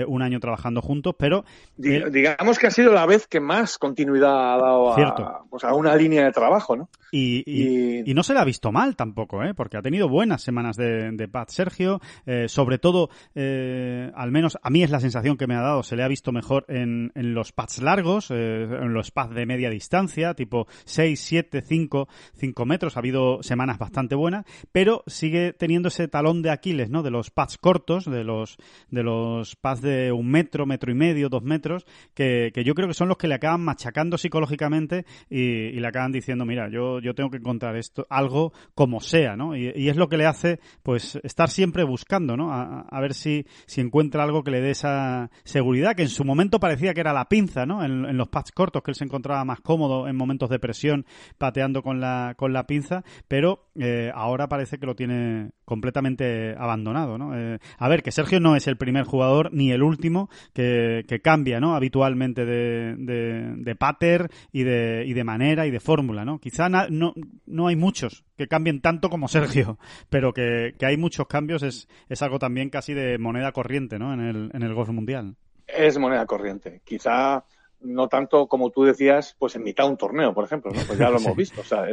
[0.06, 1.44] un año trabajando juntos, pero...
[1.76, 5.94] Digamos que ha sido la vez que más continuidad ha dado a, pues a una
[5.94, 6.88] línea de trabajo, ¿no?
[7.12, 9.54] Y, y, no se le ha visto mal tampoco, ¿eh?
[9.54, 12.00] porque ha tenido buenas semanas de, de pad Sergio.
[12.24, 15.82] Eh, sobre todo, eh, al menos a mí es la sensación que me ha dado,
[15.82, 19.44] se le ha visto mejor en, en los pads largos, eh, en los pads de
[19.44, 22.96] media distancia, tipo 6, 7, 5, 5 metros.
[22.96, 27.02] Ha habido semanas bastante buenas, pero sigue teniendo ese talón de Aquiles, ¿no?
[27.02, 28.56] De los pads cortos, de los,
[28.90, 32.94] de los pads de un metro, metro y medio, dos metros, que, yo creo que
[32.94, 37.14] son los que le acaban machacando psicológicamente y, y le acaban diciendo, mira, yo yo
[37.14, 39.56] tengo que encontrar esto, algo como sea, ¿no?
[39.56, 42.52] Y, es lo que le hace, pues, estar siempre buscando, ¿no?
[42.52, 46.60] A, ver si, si encuentra algo que le dé esa seguridad, que en su momento
[46.60, 47.82] parecía que era la pinza, ¿no?
[47.84, 51.06] En, los pads cortos, que él se encontraba más cómodo en momentos de presión
[51.38, 57.18] pateando con la, con la pinza, pero eh, ahora parece que lo tiene completamente abandonado,
[57.18, 57.36] ¿no?
[57.36, 61.20] Eh, a ver, que Sergio no es el primer jugador ni el último que, que
[61.20, 61.74] cambia, ¿no?
[61.74, 66.38] Habitualmente de, de, de pater y de, y de manera y de fórmula, ¿no?
[66.38, 67.14] Quizá no,
[67.46, 69.78] no hay muchos que cambien tanto como Sergio,
[70.10, 74.12] pero que, que hay muchos cambios es, es algo también casi de moneda corriente, ¿no?
[74.12, 75.36] En el, en el golf mundial.
[75.66, 76.82] Es moneda corriente.
[76.84, 77.44] Quizá
[77.84, 80.80] no tanto como tú decías, pues en mitad de un torneo, por ejemplo, ¿no?
[80.86, 81.60] Pues ya lo hemos visto.
[81.60, 81.86] O sea,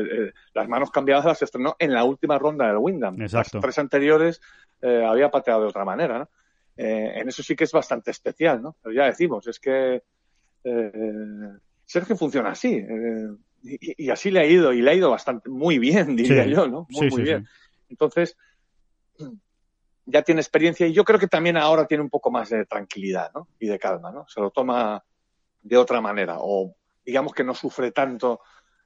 [0.54, 3.18] las manos cambiadas las estrenó en la última ronda del Wyndham.
[3.18, 4.42] Las tres anteriores
[4.82, 6.30] eh, había pateado de otra manera, ¿no?
[6.78, 8.76] Eh, en eso sí que es bastante especial, ¿no?
[8.82, 10.02] Pero ya decimos, es que
[10.64, 11.50] eh,
[11.86, 12.84] Sergio funciona así.
[13.63, 16.88] Y, así le ha ido, y le ha ido bastante, muy bien, diría yo, ¿no?
[16.89, 17.47] Muy, muy bien.
[17.89, 18.38] Entonces,
[20.06, 23.32] ya tiene experiencia y yo creo que también ahora tiene un poco más de tranquilidad,
[23.34, 23.47] ¿no?
[23.60, 24.26] Y de calma, ¿no?
[24.28, 25.04] Se lo toma
[25.62, 28.41] de otra manera o digamos que no sufre tanto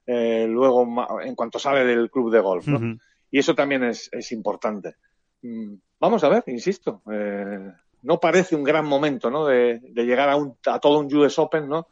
[0.06, 0.86] eh, luego
[1.22, 2.98] en cuanto sale del club de golf, ¿no?
[3.30, 4.96] Y eso también es, es importante.
[5.42, 9.46] Mm, vamos a ver, insisto, eh, no parece un gran momento, ¿no?
[9.46, 11.88] De, de llegar a, un, a todo un US Open, ¿no?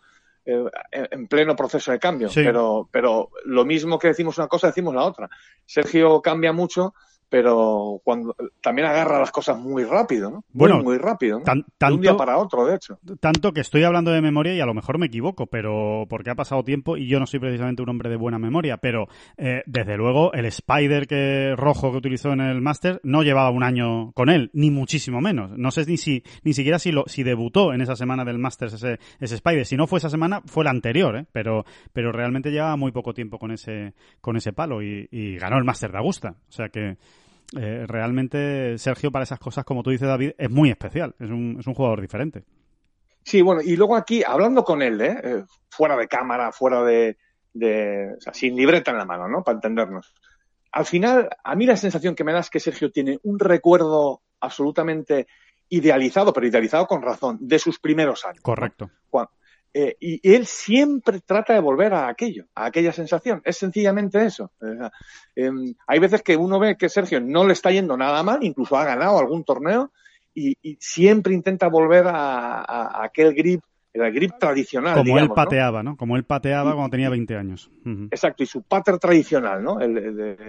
[0.47, 2.29] Eh, en pleno proceso de cambio.
[2.35, 5.29] Pero, pero lo mismo que decimos una cosa, decimos la otra.
[5.65, 6.95] Sergio cambia mucho
[7.29, 10.45] pero cuando también agarra las cosas muy rápido, ¿no?
[10.53, 11.45] Bueno, muy, rápido, ¿no?
[11.45, 12.99] de un día para otro, de hecho.
[13.21, 16.35] Tanto que estoy hablando de memoria y a lo mejor me equivoco, pero porque ha
[16.35, 19.97] pasado tiempo y yo no soy precisamente un hombre de buena memoria, pero eh, desde
[19.97, 24.29] luego el Spider que rojo que utilizó en el Master no llevaba un año con
[24.29, 25.51] él, ni muchísimo menos.
[25.57, 28.75] No sé ni si ni siquiera si lo si debutó en esa semana del Masters
[28.75, 29.67] ese, ese Spider.
[29.67, 31.27] Si no fue esa semana, fue la anterior, ¿eh?
[31.33, 35.59] Pero pero realmente llevaba muy poco tiempo con ese con ese palo y, y ganó
[35.59, 36.97] el Master de Augusta, o sea que
[37.57, 41.57] eh, realmente Sergio para esas cosas, como tú dices David, es muy especial, es un,
[41.61, 42.45] es un jugador diferente.
[43.23, 45.21] Sí, bueno, y luego aquí, hablando con él, ¿eh?
[45.23, 47.17] eh fuera de cámara, fuera de,
[47.53, 49.43] de o sea, sin libreta en la mano, ¿no?
[49.43, 50.13] Para entendernos.
[50.73, 54.23] Al final, a mí la sensación que me da es que Sergio tiene un recuerdo
[54.41, 55.27] absolutamente
[55.69, 58.43] idealizado, pero idealizado con razón, de sus primeros años.
[58.43, 58.91] Correcto.
[59.77, 63.43] Eh, y él siempre trata de volver a aquello, a aquella sensación.
[63.45, 64.53] Es sencillamente eso.
[65.35, 68.77] Em, hay veces que uno ve que Sergio no le está yendo nada mal, incluso
[68.77, 69.91] ha ganado algún torneo,
[70.33, 74.97] y, siempre intenta volver a, aquel grip, el grip tradicional.
[74.97, 75.97] Como él pateaba, ¿no?
[75.97, 77.69] Como él pateaba cuando tenía 20 años.
[78.13, 79.79] Exacto, y su pattern tradicional, ¿no?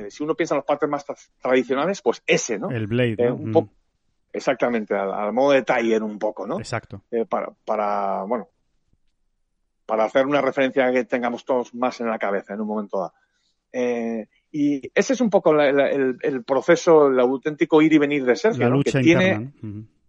[0.10, 2.70] si uno piensa en los patterns más tradicionales, pues ese, ¿no?
[2.70, 3.16] El blade.
[3.18, 3.68] Eh,
[4.34, 6.60] exactamente, al, modo de Tiger un poco, ¿no?
[6.60, 7.04] Exacto.
[7.12, 8.50] Eh, para, para, bueno,
[9.86, 13.14] para hacer una referencia que tengamos todos más en la cabeza en un momento dado.
[13.72, 18.64] Eh, y ese es un poco el, proceso, el auténtico ir y venir de Sergio.
[18.64, 19.52] La lucha que Tiene,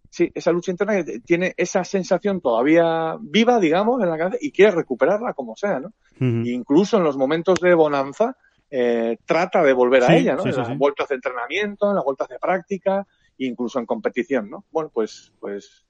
[0.09, 4.51] Sí, esa lucha interna que tiene esa sensación todavía viva, digamos, en la cabeza y
[4.51, 5.91] quiere recuperarla como sea, ¿no?
[6.19, 8.35] incluso en los momentos de bonanza
[8.71, 10.45] eh, trata de volver a ella, ¿no?
[10.45, 13.05] en las vueltas de entrenamiento, en las vueltas de práctica,
[13.37, 14.65] incluso en competición, ¿no?
[14.71, 15.85] Bueno, pues, pues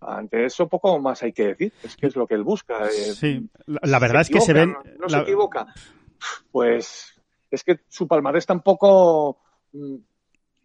[0.00, 1.72] ante eso poco más hay que decir.
[1.82, 2.86] Es que es lo que él busca.
[2.86, 4.74] Eh, sí, la, verdad es que se ven...
[4.98, 5.66] No, se equivoca.
[6.50, 9.38] Pues es que su palmarés tampoco
[9.72, 9.96] mm,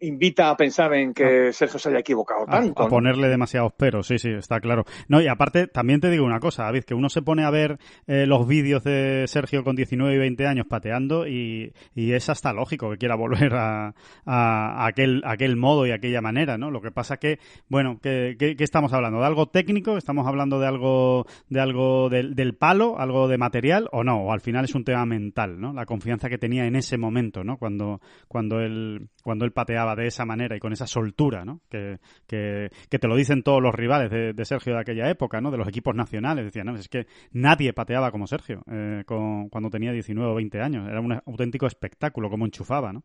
[0.00, 2.82] invita a pensar en que Sergio se haya equivocado tanto.
[2.82, 4.84] A, ponerle demasiados peros, sí, sí, está claro.
[5.08, 7.78] No, y aparte, también te digo una cosa, David, que uno se pone a ver
[8.06, 12.52] eh, los vídeos de Sergio con 19 y 20 años pateando y, y es hasta
[12.52, 16.70] lógico que quiera volver a, a, aquel, aquel modo y aquella manera, ¿no?
[16.70, 19.20] Lo que pasa que, bueno, ¿qué, qué, estamos hablando?
[19.20, 19.96] ¿De algo técnico?
[19.96, 22.98] ¿Estamos hablando de algo, de algo del, del palo?
[22.98, 23.88] ¿Algo de material?
[23.92, 24.22] ¿O no?
[24.22, 25.72] O al final es un tema mental, ¿no?
[25.72, 27.56] La confianza que tenía en ese momento, ¿no?
[27.56, 31.60] Cuando, cuando él, cuando él pateaba de esa manera y con esa soltura, ¿no?
[31.68, 35.50] Que, que, te lo dicen todos los rivales de, Sergio de aquella época, ¿no?
[35.50, 36.44] De los equipos nacionales.
[36.44, 40.60] Decían, no, es que nadie pateaba como Sergio eh, con, cuando tenía 19 o 20
[40.60, 40.88] años.
[40.88, 43.02] Era un auténtico espectáculo como enchufaba, ¿no?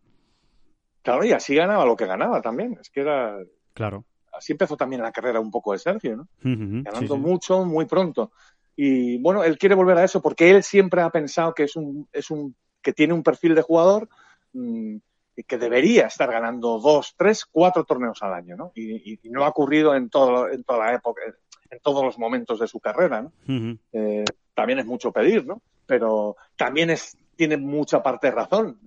[1.01, 2.77] Claro, y así ganaba lo que ganaba también.
[2.79, 3.37] Es que era...
[3.73, 4.05] Claro.
[4.31, 6.27] Así empezó también la carrera un poco de Sergio, ¿no?
[6.41, 8.31] Ganando mucho, muy pronto.
[8.75, 12.07] Y bueno, él quiere volver a eso porque él siempre ha pensado que es un,
[12.11, 14.09] es un, que tiene un perfil de jugador
[14.53, 14.97] mm,
[15.47, 18.71] que debería estar ganando dos, tres, cuatro torneos al año, ¿no?
[18.75, 21.21] Y, no ha ocurrido en, todo, en toda la época,
[21.69, 23.31] en todos los momentos de su carrera, ¿no?
[23.93, 25.61] Eh, también es mucho pedir, ¿no?
[25.87, 28.79] Pero también es, tiene mucha parte de razón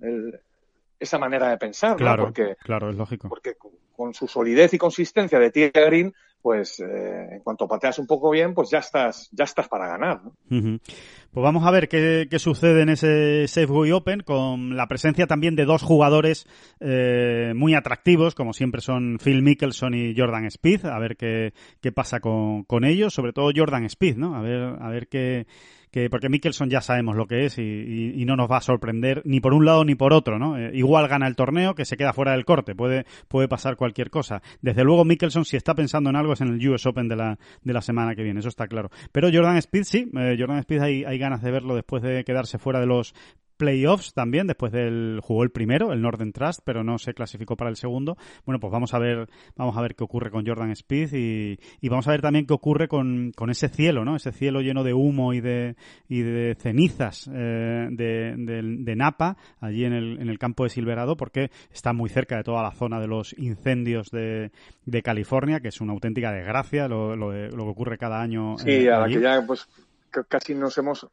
[0.99, 3.29] esa manera de pensar, claro, Porque, claro, es lógico.
[3.29, 3.55] Porque
[3.95, 8.29] con, su solidez y consistencia de Tia Green, pues eh, en cuanto pateas un poco
[8.29, 10.21] bien, pues ya estás, ya estás para ganar.
[10.23, 10.33] ¿no?
[10.49, 15.55] Pues vamos a ver qué, qué, sucede en ese Safeway Open con la presencia también
[15.55, 16.47] de dos jugadores
[16.79, 21.91] eh, muy atractivos, como siempre son Phil Mickelson y Jordan Speed, a ver qué, qué
[21.91, 24.35] pasa con, con ellos, sobre todo Jordan Speed, ¿no?
[24.35, 25.47] A ver, a ver qué,
[25.91, 28.61] que porque Mickelson ya sabemos lo que es y, y, y, no nos va a
[28.61, 30.57] sorprender ni por un lado ni por otro, ¿no?
[30.57, 34.09] Eh, igual gana el torneo que se queda fuera del corte, puede, puede pasar cualquier
[34.09, 34.41] cosa.
[34.61, 37.37] Desde luego Mickelson si está pensando en algo es en el US Open de la,
[37.63, 38.89] de la semana que viene, eso está claro.
[39.11, 42.57] Pero Jordan Speed sí, eh, Jordan Speed hay, hay ganas de verlo después de quedarse
[42.57, 43.13] fuera de los
[43.57, 47.69] playoffs también, después del jugó el primero, el Northern Trust, pero no se clasificó para
[47.69, 48.17] el segundo.
[48.45, 51.89] Bueno, pues vamos a ver, vamos a ver qué ocurre con Jordan Speed y, y
[51.89, 54.15] vamos a ver también qué ocurre con, con, ese cielo, ¿no?
[54.15, 55.75] Ese cielo lleno de humo y de,
[56.07, 60.69] y de cenizas eh, de, de, de, Napa, allí en el, en el campo de
[60.69, 64.51] Silverado, porque está muy cerca de toda la zona de los incendios de,
[64.85, 68.57] de California, que es una auténtica desgracia lo, lo, lo que ocurre cada año.
[68.57, 69.67] Sí, eh, a la que ya pues
[70.27, 71.07] casi nos hemos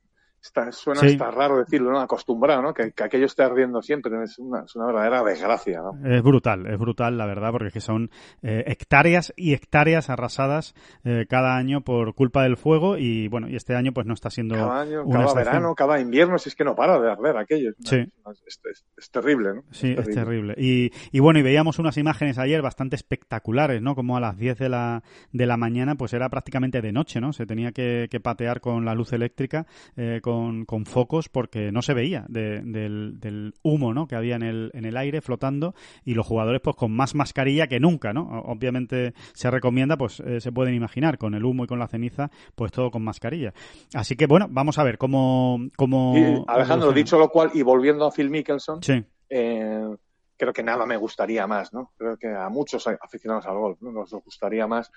[0.44, 1.06] Está, suena sí.
[1.06, 2.00] hasta raro decirlo, ¿no?
[2.00, 2.74] Acostumbrado, ¿no?
[2.74, 4.12] Que, que, aquello esté ardiendo siempre.
[4.22, 5.98] Es una, es una verdadera desgracia, ¿no?
[6.06, 8.10] Es brutal, es brutal, la verdad, porque es que son
[8.42, 13.56] eh, hectáreas y hectáreas arrasadas eh, cada año por culpa del fuego y, bueno, y
[13.56, 15.44] este año pues no está siendo Cada año, cada estación.
[15.46, 17.72] verano, cada invierno, si es que no para de arder aquello.
[17.82, 18.04] Sí.
[18.46, 19.62] Es, es, es terrible, ¿no?
[19.70, 20.14] Sí, es terrible.
[20.14, 20.54] terrible.
[20.58, 23.94] Y, y, bueno, y veíamos unas imágenes ayer bastante espectaculares, ¿no?
[23.94, 27.32] Como a las 10 de la, de la mañana, pues era prácticamente de noche, ¿no?
[27.32, 29.66] Se tenía que, que patear con la luz eléctrica,
[29.96, 34.06] eh, con con, con, focos porque no se veía de, del, del, humo ¿no?
[34.06, 35.74] que había en el, en el aire flotando
[36.04, 38.42] y los jugadores pues con más mascarilla que nunca, ¿no?
[38.44, 42.30] Obviamente se recomienda, pues eh, se pueden imaginar, con el humo y con la ceniza,
[42.54, 43.54] pues todo con mascarilla.
[43.94, 45.60] Así que bueno, vamos a ver cómo...
[45.76, 49.04] cómo y, Alejandro, dicho lo cual, y volviendo a Phil Mickelson, sí.
[49.28, 49.96] eh,
[50.36, 51.92] creo que nada me gustaría más, ¿no?
[51.96, 53.92] Creo que a muchos aficionados al golf ¿no?
[53.92, 54.90] nos gustaría más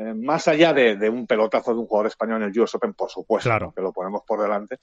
[0.00, 2.94] eh, más allá de, de, un pelotazo de un jugador español en el US Open,
[2.94, 3.70] por supuesto, claro.
[3.76, 4.78] que lo ponemos por delante,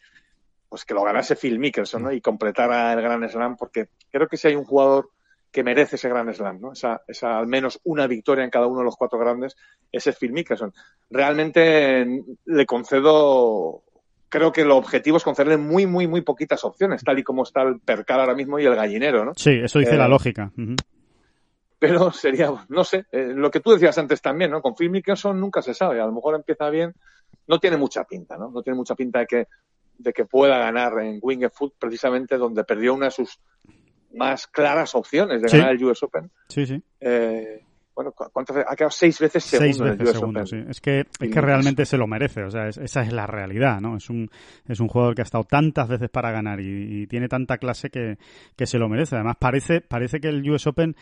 [0.69, 2.11] pues que lo ganase Phil Mickelson ¿no?
[2.11, 5.09] y completara el Gran Slam, porque creo que si hay un jugador
[5.51, 6.73] que merece ese Gran Slam, ¿no?
[6.73, 9.55] esa, esa al menos una victoria en cada uno de los cuatro grandes,
[9.91, 10.71] ese es Phil Mickelson.
[11.09, 12.05] Realmente
[12.45, 13.81] le concedo,
[14.29, 17.63] creo que el objetivo es concederle muy, muy, muy poquitas opciones, tal y como está
[17.63, 19.31] el percal ahora mismo y el gallinero, ¿no?
[19.35, 20.51] Sí, eso dice eh, la lógica.
[20.55, 20.96] Uh -huh
[21.79, 24.61] pero sería, no sé, eh, lo que tú decías antes también, ¿no?
[24.61, 26.93] Con Phil Mickelson nunca se sabe, a lo mejor empieza bien,
[27.47, 28.49] no tiene mucha pinta, ¿no?
[28.49, 29.47] No tiene mucha pinta de que,
[29.97, 33.39] de que pueda ganar en Winged Foot precisamente donde perdió una de sus
[34.13, 35.57] más claras opciones de sí.
[35.57, 36.31] ganar el US Open.
[36.47, 36.81] Sí, sí.
[36.99, 37.63] Eh,
[37.93, 38.71] bueno, ¿cuántas veces?
[38.71, 40.47] Ha quedado seis veces segundo seis veces en el US segundo, Open.
[40.47, 40.69] sí.
[40.69, 43.81] Es que, es que realmente se lo merece, o sea, es, esa es la realidad,
[43.81, 43.97] ¿no?
[43.97, 44.29] Es un,
[44.67, 47.89] es un jugador que ha estado tantas veces para ganar y, y tiene tanta clase
[47.89, 48.17] que,
[48.55, 49.15] que se lo merece.
[49.15, 50.95] Además, parece, parece que el US Open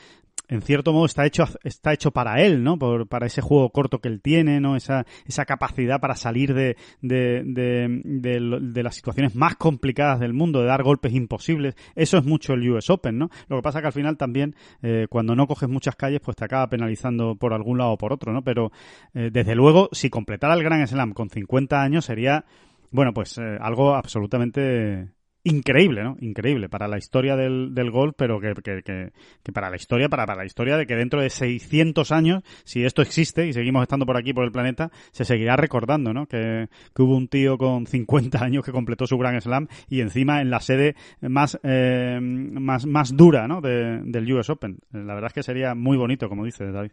[0.48, 2.78] en cierto modo está hecho está hecho para él, ¿no?
[2.78, 4.76] Por, para ese juego corto que él tiene, ¿no?
[4.76, 10.62] Esa, esa capacidad para salir de, de, de, de, las situaciones más complicadas del mundo,
[10.62, 11.76] de dar golpes imposibles.
[11.96, 13.30] Eso es mucho el US Open, ¿no?
[13.48, 16.46] Lo que pasa que al final también, eh, cuando no coges muchas calles, pues te
[16.46, 18.44] acaba penalizando por algún lado o por otro, ¿no?
[18.44, 18.72] Pero,
[19.14, 22.46] eh, desde luego, si completara el Grand Slam con 50 años sería,
[22.92, 25.10] bueno, pues eh, algo absolutamente
[25.46, 26.18] increíble, ¿no?
[26.20, 29.12] Increíble para la historia del, del golf, pero que, que, que,
[29.44, 32.84] que, para la historia, para, para la historia de que dentro de 600 años, si
[32.84, 36.26] esto existe y seguimos estando por aquí, por el planeta, se seguirá recordando, ¿no?
[36.26, 40.42] Que, que hubo un tío con 50 años que completó su Grand Slam y encima
[40.42, 43.62] en la sede más, eh, más, más dura, ¿no?
[43.62, 44.80] De, del US Open.
[44.92, 46.92] La verdad es que sería muy bonito, como dice David.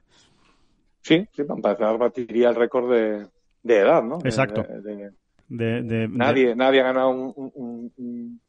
[1.00, 3.26] Sí, sí, para empezar batiría el récord de,
[3.62, 4.18] de edad, ¿no?
[4.24, 4.62] Exacto.
[4.62, 5.10] De,
[5.48, 8.40] de, de, nadie, nadie ha ganado un, un, un,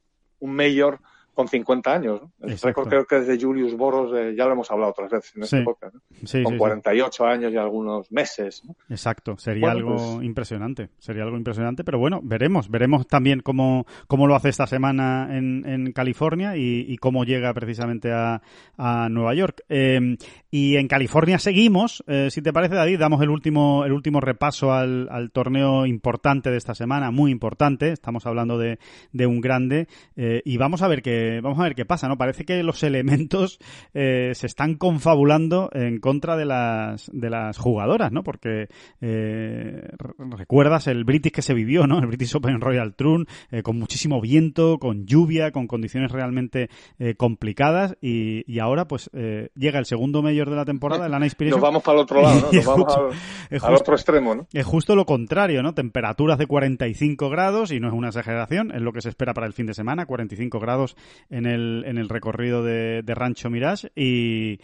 [0.44, 1.00] un mayor
[1.34, 2.22] con 50 años.
[2.22, 2.48] ¿no?
[2.48, 5.36] El récord creo que es de Julius Boros, eh, ya lo hemos hablado otras veces
[5.36, 5.62] en esta sí.
[5.62, 6.02] época, ¿no?
[6.26, 8.64] sí, con sí, 48 años y algunos meses.
[8.66, 8.76] ¿no?
[8.90, 10.26] Exacto, sería bueno, algo pues...
[10.26, 15.30] impresionante, sería algo impresionante, pero bueno, veremos, veremos también cómo, cómo lo hace esta semana
[15.32, 18.42] en, en California y, y, cómo llega precisamente a,
[18.78, 19.62] a Nueva York.
[19.70, 20.18] Eh,
[20.54, 24.72] y en California seguimos, eh, si te parece David, damos el último, el último repaso
[24.72, 28.78] al, al, torneo importante de esta semana, muy importante, estamos hablando de,
[29.12, 32.18] de un grande, eh, y vamos a ver qué, vamos a ver qué pasa, ¿no?
[32.18, 33.60] Parece que los elementos
[33.94, 38.24] eh, se están confabulando en contra de las, de las jugadoras, ¿no?
[38.24, 38.68] Porque
[39.02, 39.88] eh,
[40.30, 42.00] recuerdas el British que se vivió, ¿no?
[42.00, 46.70] El British Open Royal Troon, eh, con muchísimo viento, con lluvia, con condiciones realmente
[47.00, 51.14] eh, complicadas, y, y, ahora pues eh, llega el segundo mayor de la temporada, el
[51.14, 52.52] Ana Nos vamos para el otro lado, ¿no?
[52.52, 53.12] Nos vamos justo, al,
[53.50, 54.48] justo, al, otro extremo, ¿no?
[54.54, 55.74] Es justo lo contrario, ¿no?
[55.74, 59.48] Temperaturas de 45 grados, y no es una exageración, es lo que se espera para
[59.48, 60.96] el fin de semana, 45 grados
[61.30, 64.60] en el, en el recorrido de, de Rancho Mirage, y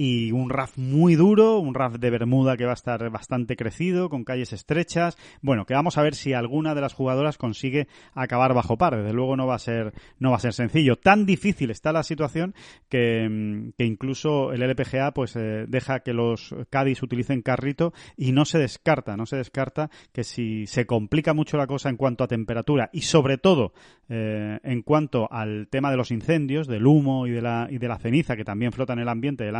[0.00, 4.08] y un RAF muy duro, un RAF de Bermuda que va a estar bastante crecido,
[4.08, 5.18] con calles estrechas.
[5.42, 8.96] Bueno, que vamos a ver si alguna de las jugadoras consigue acabar bajo par.
[8.96, 10.96] Desde luego no va a ser, no va a ser sencillo.
[10.96, 12.54] Tan difícil está la situación
[12.88, 18.44] que, mm, incluso el LPGA pues eh, deja que los Cádiz utilicen carrito y no
[18.44, 22.28] se descarta, no se descarta que si se complica mucho la cosa en cuanto a
[22.28, 23.72] temperatura y sobre todo
[24.08, 27.88] eh, en cuanto al tema de los incendios, del humo y de la, y de
[27.88, 29.56] la ceniza que también flota en el ambiente del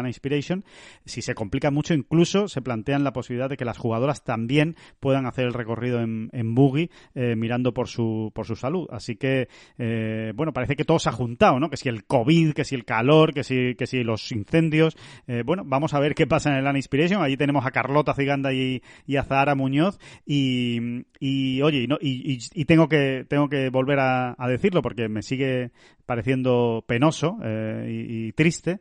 [1.05, 5.27] Si se complica mucho, incluso se plantean la posibilidad de que las jugadoras también puedan
[5.27, 8.89] hacer el recorrido en, en buggy eh, mirando por su, por su salud.
[8.91, 9.49] Así que,
[9.79, 11.71] eh, bueno, parece que todo se ha juntado, ¿no?
[11.71, 14.97] Que si el COVID, que si el calor, que si, que si los incendios.
[15.27, 17.23] Eh, bueno, vamos a ver qué pasa en el An Inspiration.
[17.23, 19.99] Allí tenemos a Carlota Ciganda y, y a Zahara Muñoz.
[20.27, 25.23] Y, y oye, y, y, tengo que tengo que volver a, a, decirlo porque me
[25.23, 25.71] sigue
[26.07, 27.39] pareciendo penoso
[27.87, 28.81] y, triste.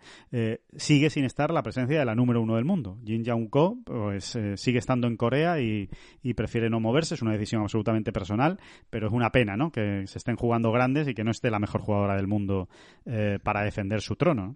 [0.77, 2.97] sigue sin estar la presencia de la número uno del mundo.
[3.05, 5.89] Jin Young Ko pues, eh, sigue estando en Corea y,
[6.35, 7.15] prefiere no moverse.
[7.15, 8.59] Es una decisión absolutamente personal,
[8.89, 9.71] pero es una pena ¿no?
[9.71, 12.67] que se estén jugando grandes y que no esté la mejor jugadora del mundo
[13.05, 14.55] eh, para defender su trono.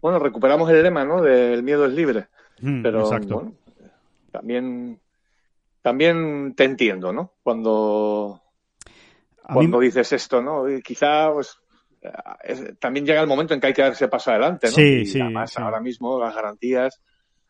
[0.00, 1.22] Bueno, recuperamos el lema ¿no?
[1.22, 2.26] del miedo es libre.
[2.60, 3.52] Mm, pero exacto.
[4.30, 5.00] también,
[5.82, 7.32] también te entiendo, ¿no?
[7.42, 8.42] Cuando,
[9.42, 10.64] cuando dices esto, ¿no?
[10.82, 11.58] quizá pues,
[12.78, 14.72] también llega el momento en que hay que darse paso adelante, ¿no?
[14.74, 17.00] Sí, y además ahora mismo las garantías,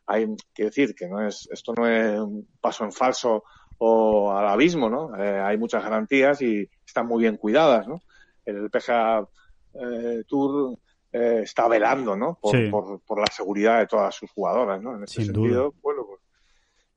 [0.07, 3.45] hay que decir que no es, esto no es un paso en falso
[3.79, 5.17] o al abismo, ¿no?
[5.17, 8.03] Eh, hay muchas garantías y están muy bien cuidadas, ¿no?
[8.45, 9.27] El PGA
[9.75, 10.79] eh, Tour
[11.13, 12.39] eh, está velando, ¿no?
[12.41, 14.97] Por, por, la seguridad de todas sus jugadoras, ¿no?
[14.97, 16.21] En ese sentido, bueno, pues,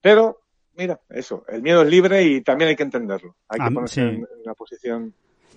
[0.01, 0.41] pero
[0.79, 3.35] mira, eso, el miedo es libre y también hay que entenderlo.
[3.49, 5.13] Hay que ponerse en, una posición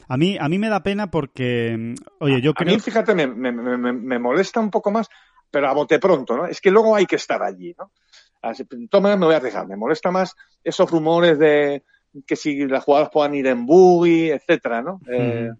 [0.09, 2.71] a mí, a mí me da pena porque, mm, oye, yo creo...
[2.71, 5.09] A mí, fíjate, me, me, me, molesta un poco más,
[5.51, 6.47] pero a bote pronto, ¿no?
[6.47, 7.93] Es que luego hay que estar allí, ¿no?
[8.41, 9.67] Así, toma, me voy a arriesgar.
[9.67, 10.35] Me molesta más
[10.65, 11.85] esos rumores de
[12.27, 15.01] que si las jugadoras puedan ir en buggy, etcétera, ¿no?
[15.11, 15.51] Eh,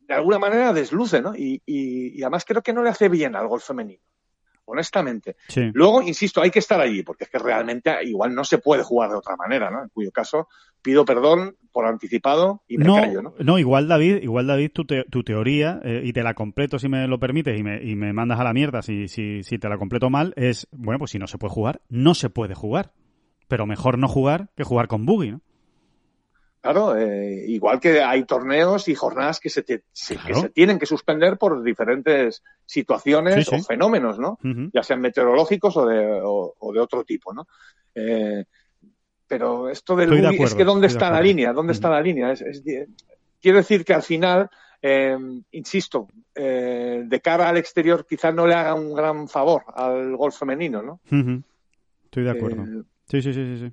[0.00, 1.34] de alguna manera desluce, ¿no?
[1.34, 4.02] Y, y, y, además creo que no le hace bien al gol femenino
[4.64, 5.36] honestamente.
[5.74, 9.10] Luego, insisto, hay que estar allí, porque es que realmente igual no se puede jugar
[9.10, 9.82] de otra manera, ¿no?
[9.82, 10.48] En cuyo caso
[10.80, 13.34] pido perdón por anticipado y me no, callo, ¿no?
[13.38, 17.08] No, igual David, igual David, tu, tu teoría, eh, y te la completo si me
[17.08, 19.78] lo permites y me, y me mandas a la mierda si, si, si te la
[19.78, 22.92] completo mal, es, bueno, pues si no se puede jugar, no se puede jugar.
[23.48, 25.40] Pero mejor no jugar que jugar con buggy, ¿no?
[26.62, 30.16] Claro, eh, igual que hay torneos y jornadas que se, que se
[30.54, 34.38] tienen que suspender por diferentes situaciones o fenómenos, ¿no?
[34.72, 37.48] Ya sean meteorológicos o de, o, de otro tipo, ¿no?
[37.96, 38.44] Eh,
[39.32, 41.54] pero esto del es que ¿dónde está la línea?
[41.54, 42.32] ¿Dónde está la línea?
[42.32, 42.62] Es,
[43.40, 44.50] quiero decir que al final,
[44.82, 45.16] eh,
[45.52, 50.82] insisto, de cara al exterior quizás no le haga un gran favor al golf femenino,
[50.82, 51.00] ¿no?
[52.04, 52.84] Estoy de acuerdo.
[53.08, 53.72] Sí, sí, sí, sí.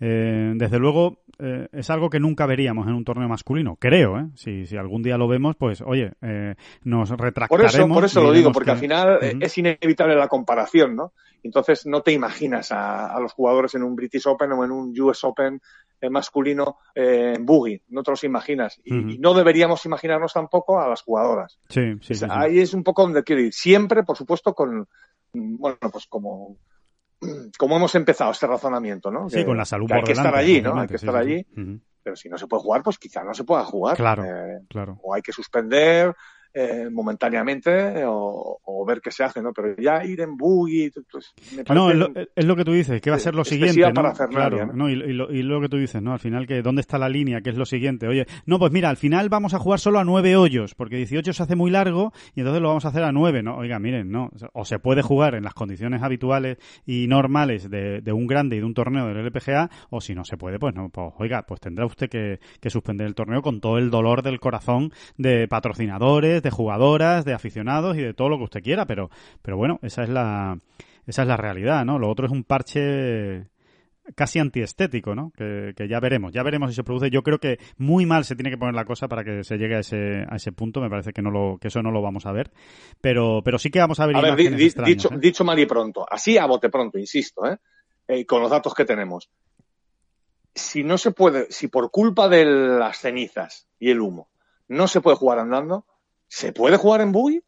[0.00, 4.18] Eh, desde luego eh, es algo que nunca veríamos en un torneo masculino, creo.
[4.18, 4.26] ¿eh?
[4.34, 6.54] Si, si algún día lo vemos, pues oye, eh,
[6.84, 7.48] nos retractaremos.
[7.48, 11.12] Por eso, por eso lo digo, porque al final es inevitable la comparación, ¿no?
[11.42, 15.00] Entonces no te imaginas a, a, los jugadores en un British Open o en un
[15.00, 15.60] US Open
[16.10, 18.80] masculino en buggy, no te los imaginas.
[18.84, 21.58] Y, no deberíamos imaginarnos tampoco a las jugadoras.
[21.68, 23.52] Sí, sí, sí, Ahí es un poco donde quiero ir.
[23.52, 24.88] Siempre, por supuesto, con,
[25.32, 26.56] bueno, pues como
[27.58, 29.28] como hemos empezado este razonamiento, ¿no?
[29.28, 30.78] Sí, con la salud que Hay que estar allí, ¿no?
[30.78, 31.44] Hay que estar allí.
[32.02, 33.96] Pero si no se puede jugar, pues quizá no se pueda jugar.
[33.96, 34.98] Claro, eh, claro.
[35.02, 36.14] O hay que suspender,
[36.60, 39.52] eh, momentáneamente o, ver qué se hace, ¿no?
[39.52, 41.34] Pero ya ir en buggy, pues
[41.68, 44.12] No, es lo, que tú dices, que va a ser lo siguiente, ¿no?
[44.30, 44.88] claro, ¿no?
[44.88, 46.14] Y, lo, y, lo, que tú dices, ¿no?
[46.14, 47.42] Al final, que ¿dónde está la línea?
[47.42, 48.08] que es lo siguiente?
[48.08, 51.32] Oye, no, pues mira, al final vamos a jugar solo a nueve hoyos, porque 18
[51.32, 53.56] se hace muy largo y entonces lo vamos a hacer a nueve, ¿no?
[53.58, 54.30] Oiga, miren, no.
[54.52, 58.64] O se puede jugar en las condiciones habituales y normales de, un grande y de
[58.64, 61.86] un torneo del LPGA, o si no se puede, pues no, pues oiga, pues tendrá
[61.86, 66.47] usted que, que suspender el torneo con todo el dolor del corazón de patrocinadores, de
[66.50, 69.10] jugadoras, de aficionados y de todo lo que usted quiera, pero,
[69.42, 70.58] pero bueno, esa es la,
[71.06, 71.98] esa es la realidad, ¿no?
[71.98, 73.46] Lo otro es un parche
[74.14, 75.32] casi antiestético, ¿no?
[75.36, 77.10] Que, ya veremos, ya veremos si se produce.
[77.10, 79.76] Yo creo que muy mal se tiene que poner la cosa para que se llegue
[79.76, 80.80] a ese, a ese punto.
[80.80, 82.50] Me parece que no lo, que eso no lo vamos a ver.
[83.00, 84.16] Pero, pero sí que vamos a ver.
[84.16, 85.18] A ver, dicho, ¿eh?
[85.18, 87.58] dicho mal y pronto, así a bote pronto, insisto, ¿eh?
[88.06, 88.26] ¿eh?
[88.26, 89.30] con los datos que tenemos.
[90.54, 94.28] Si no se puede, si por culpa de las cenizas y el humo
[94.66, 95.86] no se puede jugar andando,
[96.28, 97.42] ¿se puede jugar en buggy?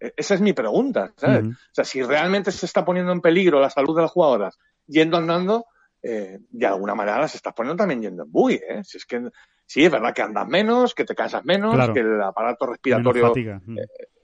[0.00, 1.12] Eh, esa es mi pregunta.
[1.16, 1.44] ¿sabes?
[1.44, 5.16] O sea, si realmente se está poniendo en peligro la salud de las jugadoras yendo
[5.16, 5.66] andando,
[6.02, 8.54] eh, de alguna manera las estás poniendo también yendo en buggy.
[8.56, 8.82] ¿eh?
[8.84, 9.30] Si es que
[9.64, 13.32] sí, es verdad que andas menos, que te cansas menos, que el aparato respiratorio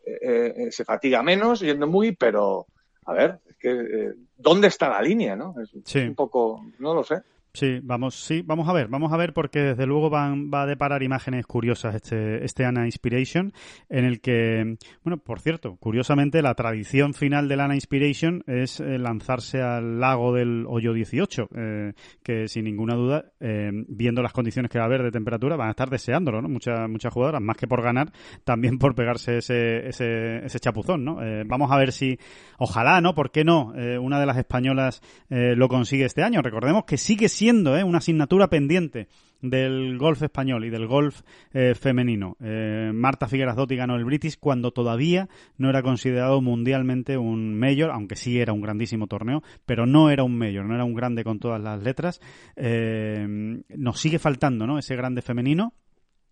[0.05, 2.67] eh, se fatiga menos yendo muy, pero
[3.05, 5.55] a ver, es que, ¿dónde está la línea, no?
[5.63, 7.23] Es, un poco, no lo sé.
[7.55, 10.67] Sí, vamos, sí, vamos a ver, vamos a ver porque desde luego van, va a
[10.67, 13.53] deparar imágenes curiosas este, este Ana Inspiration,
[13.89, 18.99] en el que, bueno, por cierto, curiosamente la tradición final del Ana Inspiration es eh,
[18.99, 21.93] lanzarse al lago del hoyo 18, eh,
[22.23, 25.69] que sin ninguna duda, eh, viendo las condiciones que va a haber de temperatura, van
[25.69, 26.49] a estar deseándolo, ¿no?
[26.49, 28.13] Muchas, muchas jugadoras, más que por ganar,
[28.45, 31.19] también por pegarse ese, ese, ese chapuzón, ¿no?
[31.47, 32.19] vamos a ver si,
[32.59, 33.15] ojalá, ¿no?
[33.15, 33.73] ¿Por qué no?
[34.01, 36.43] una de las españolas lo consigue este año.
[36.43, 37.85] Recordemos que sigue siendo ¿eh?
[37.85, 39.07] una asignatura pendiente
[39.41, 41.21] del golf español y del golf
[41.53, 42.37] eh, femenino.
[42.41, 47.93] Eh, Marta Figueras Dotti ganó el British cuando todavía no era considerado mundialmente un mayor,
[47.93, 51.23] aunque sí era un grandísimo torneo, pero no era un mayor, no era un grande
[51.23, 52.21] con todas las letras.
[52.57, 54.77] nos sigue faltando ¿no?
[54.77, 55.75] ese grande femenino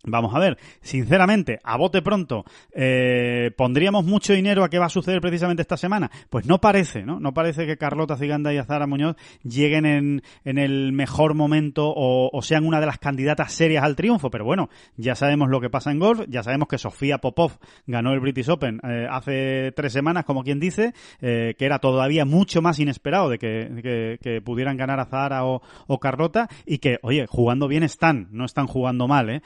[0.03, 4.89] Vamos a ver, sinceramente, a bote pronto, eh, ¿pondríamos mucho dinero a qué va a
[4.89, 6.11] suceder precisamente esta semana?
[6.29, 7.19] Pues no parece, ¿no?
[7.19, 12.41] No parece que Carlota Ciganda y Azara Muñoz lleguen en, en el mejor momento o,
[12.41, 15.91] sean una de las candidatas serias al triunfo, pero bueno, ya sabemos lo que pasa
[15.91, 20.23] en golf, ya sabemos que Sofía Popov ganó el British Open eh, hace tres semanas,
[20.25, 25.45] como quien dice, eh, que era todavía mucho más inesperado de que, pudieran ganar Azara
[25.45, 29.41] o, o, Carlota y que, oye, jugando bien están, no están jugando mal, ¿eh?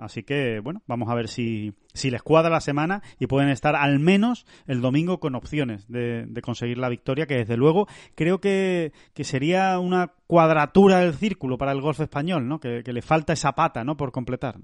[0.00, 3.76] Así que, bueno, vamos a ver si, si les cuadra la semana y pueden estar
[3.76, 8.92] al menos el domingo con opciones de, conseguir la victoria, que desde luego creo que,
[9.22, 12.60] sería una cuadratura del círculo para el golf español, ¿no?
[12.60, 13.96] Que, le falta esa pata, ¿no?
[13.96, 14.56] Por completar.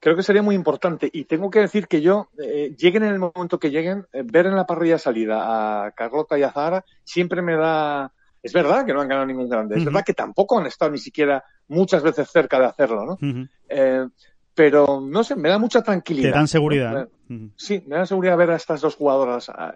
[0.00, 3.18] Creo que sería muy importante y tengo que decir que yo, eh, lleguen en el
[3.18, 7.40] momento que lleguen, eh, ver en la parrilla salida a Carlota y a Zahara siempre
[7.40, 8.12] me da
[8.44, 10.98] es verdad que no han ganado ningún grande, es verdad que tampoco han estado ni
[10.98, 13.48] siquiera muchas veces cerca de hacerlo, ¿no?
[13.70, 14.06] Eh,
[14.54, 16.28] pero no sé, me da mucha tranquilidad.
[16.28, 17.08] Te dan seguridad.
[17.56, 19.74] Sí, me da seguridad ver a estas dos jugadoras ah,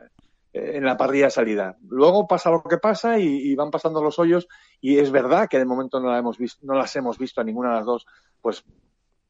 [0.52, 1.78] en la parrilla de salida.
[1.88, 4.46] Luego pasa lo que pasa y, van pasando los hoyos
[4.82, 7.44] y es verdad que de momento no, la hemos visto, no las hemos visto a
[7.44, 8.06] ninguna de las dos,
[8.42, 8.62] pues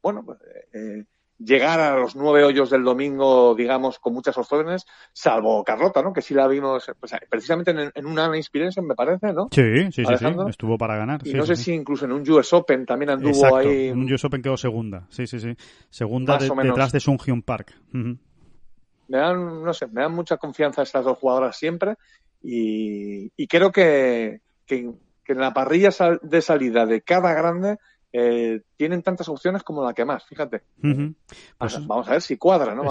[0.03, 0.41] bueno, pues,
[0.73, 1.05] eh,
[1.39, 6.13] llegar a los nueve hoyos del domingo, digamos, con muchas opciones, salvo Carlota, ¿no?
[6.13, 9.49] Que sí la vimos pues, precisamente en, en una Inspiration, me parece, ¿no?
[9.51, 11.21] Sí, sí, sí, estuvo para ganar.
[11.25, 13.89] Y no sé si incluso en un US Open también anduvo ahí.
[13.89, 15.55] En un US Open quedó segunda, sí, sí, sí.
[15.91, 17.75] Segunda detrás de Sun Hyun Park.
[17.93, 21.95] Me dan, no sé, me dan mucha confianza estas dos jugadoras siempre
[22.43, 24.91] y, y creo que, que,
[25.25, 27.79] que en la parrilla de salida de cada grande
[28.13, 30.63] eh, tienen tantas opciones como la que más, fíjate.
[31.59, 32.85] Pues vamos a ver si cuadra, ¿no?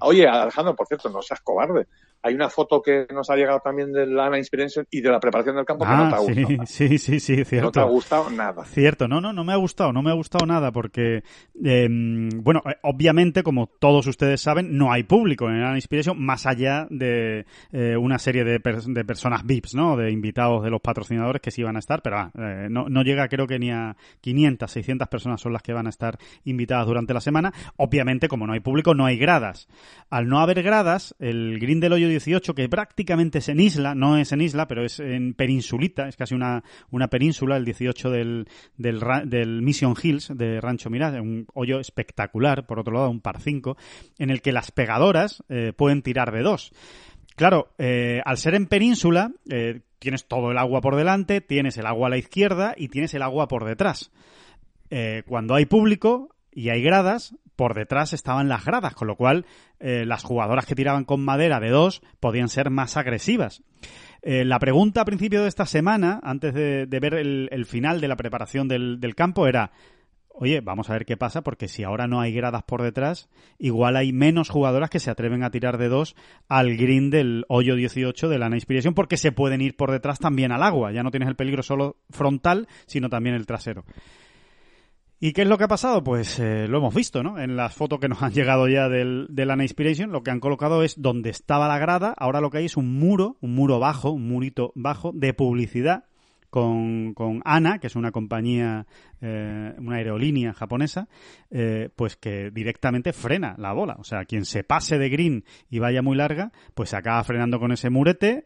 [0.00, 1.86] Oye, Alejandro, por cierto, no seas cobarde.
[2.24, 5.20] Hay una foto que nos ha llegado también de la Ana Inspiration y de la
[5.20, 6.66] preparación del campo que no te ha ah, gustado.
[6.66, 7.66] Sí, sí, sí, cierto.
[7.66, 8.64] No te ha gustado nada.
[8.64, 11.22] Cierto, no, no, no me ha gustado, no me ha gustado nada porque,
[11.62, 16.46] em, bueno, eh, obviamente, como todos ustedes saben, no hay público en la Inspiration más
[16.46, 19.94] allá de eh, una serie de, de, personas VIPs, ¿no?
[19.94, 23.02] De invitados de los patrocinadores que sí van a estar, pero ah, eh, no, no
[23.02, 26.86] llega creo que ni a 500, 600 personas son las que van a estar invitadas
[26.86, 27.52] durante la semana.
[27.76, 29.68] Obviamente, como no hay público, no hay gradas.
[30.08, 34.16] Al no haber gradas, el Green del Hoyo 18, que prácticamente es en isla, no
[34.16, 38.48] es en isla, pero es en peninsulita, es casi una, una península, el 18 del,
[38.76, 43.76] del, Mission Hills de Rancho Mirage, un hoyo espectacular, por otro lado, un par 5,
[44.18, 46.72] en el que las pegadoras eh, pueden tirar de dos.
[47.36, 51.86] Claro, eh, al ser en península, eh, tienes todo el agua por delante, tienes el
[51.86, 54.10] agua a la izquierda y tienes el agua por detrás.
[55.26, 59.46] Cuando hay público y hay gradas, por detrás estaban las gradas, con lo cual
[59.80, 63.62] eh, las jugadoras que tiraban con madera de dos podían ser más agresivas.
[64.22, 68.16] Eh, la pregunta a principio de esta semana, antes de, ver el, final de la
[68.16, 69.72] preparación del, campo, era,
[70.30, 73.28] oye, vamos a ver qué pasa, porque si ahora no hay gradas por detrás,
[73.58, 76.16] igual hay menos jugadoras que se atreven a tirar de dos
[76.48, 80.52] al green del hoyo 18 de la Inspiration, porque se pueden ir por detrás también
[80.52, 80.90] al agua.
[80.92, 83.84] Ya no tienes el peligro solo frontal, sino también el trasero.
[85.24, 86.04] ¿Y qué es lo que ha pasado?
[86.04, 87.38] Pues eh, lo hemos visto, ¿no?
[87.38, 90.38] En las fotos que nos han llegado ya del, del Ana Inspiration, lo que han
[90.38, 93.78] colocado es donde estaba la grada, ahora lo que hay es un muro, un muro
[93.78, 96.04] bajo, un murito bajo de publicidad
[96.50, 98.86] con, con ANA, que es una compañía,
[99.22, 101.08] eh, una aerolínea japonesa,
[101.50, 103.96] eh, pues que directamente frena la bola.
[103.98, 107.58] O sea, quien se pase de green y vaya muy larga, pues se acaba frenando
[107.58, 108.44] con ese murete,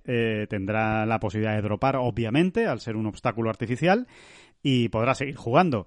[0.49, 4.07] tendrá la posibilidad de dropar, obviamente, al ser un obstáculo artificial,
[4.63, 5.87] y podrá seguir jugando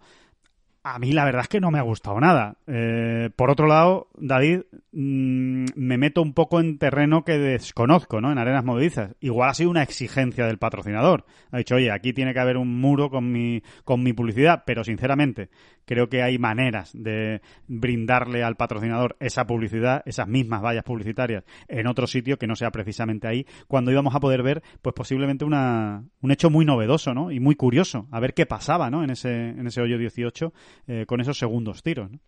[0.83, 2.57] a mí la verdad es que no me ha gustado nada.
[2.65, 4.61] Eh, por otro lado, David,
[4.91, 8.31] mm, me meto un poco en terreno que desconozco, ¿no?
[8.31, 9.15] En arenas movedizas.
[9.19, 11.25] Igual ha sido una exigencia del patrocinador.
[11.51, 14.83] Ha dicho, oye, aquí tiene que haber un muro con mi, con mi publicidad, pero
[14.83, 15.49] sinceramente,
[15.91, 21.85] creo que hay maneras de brindarle al patrocinador esa publicidad, esas mismas vallas publicitarias en
[21.85, 26.05] otro sitio que no sea precisamente ahí, cuando íbamos a poder ver, pues posiblemente una,
[26.21, 27.29] un hecho muy novedoso, ¿no?
[27.29, 29.03] Y muy curioso, a ver qué pasaba, ¿no?
[29.03, 30.53] En ese, en ese hoyo 18
[30.87, 32.19] eh, con esos segundos tiros, ¿no?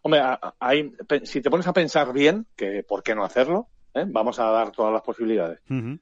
[0.00, 0.22] Hombre,
[0.58, 0.90] hay,
[1.24, 4.06] si te pones a pensar bien, que por qué no hacerlo, ¿eh?
[4.08, 5.60] vamos a dar todas las posibilidades.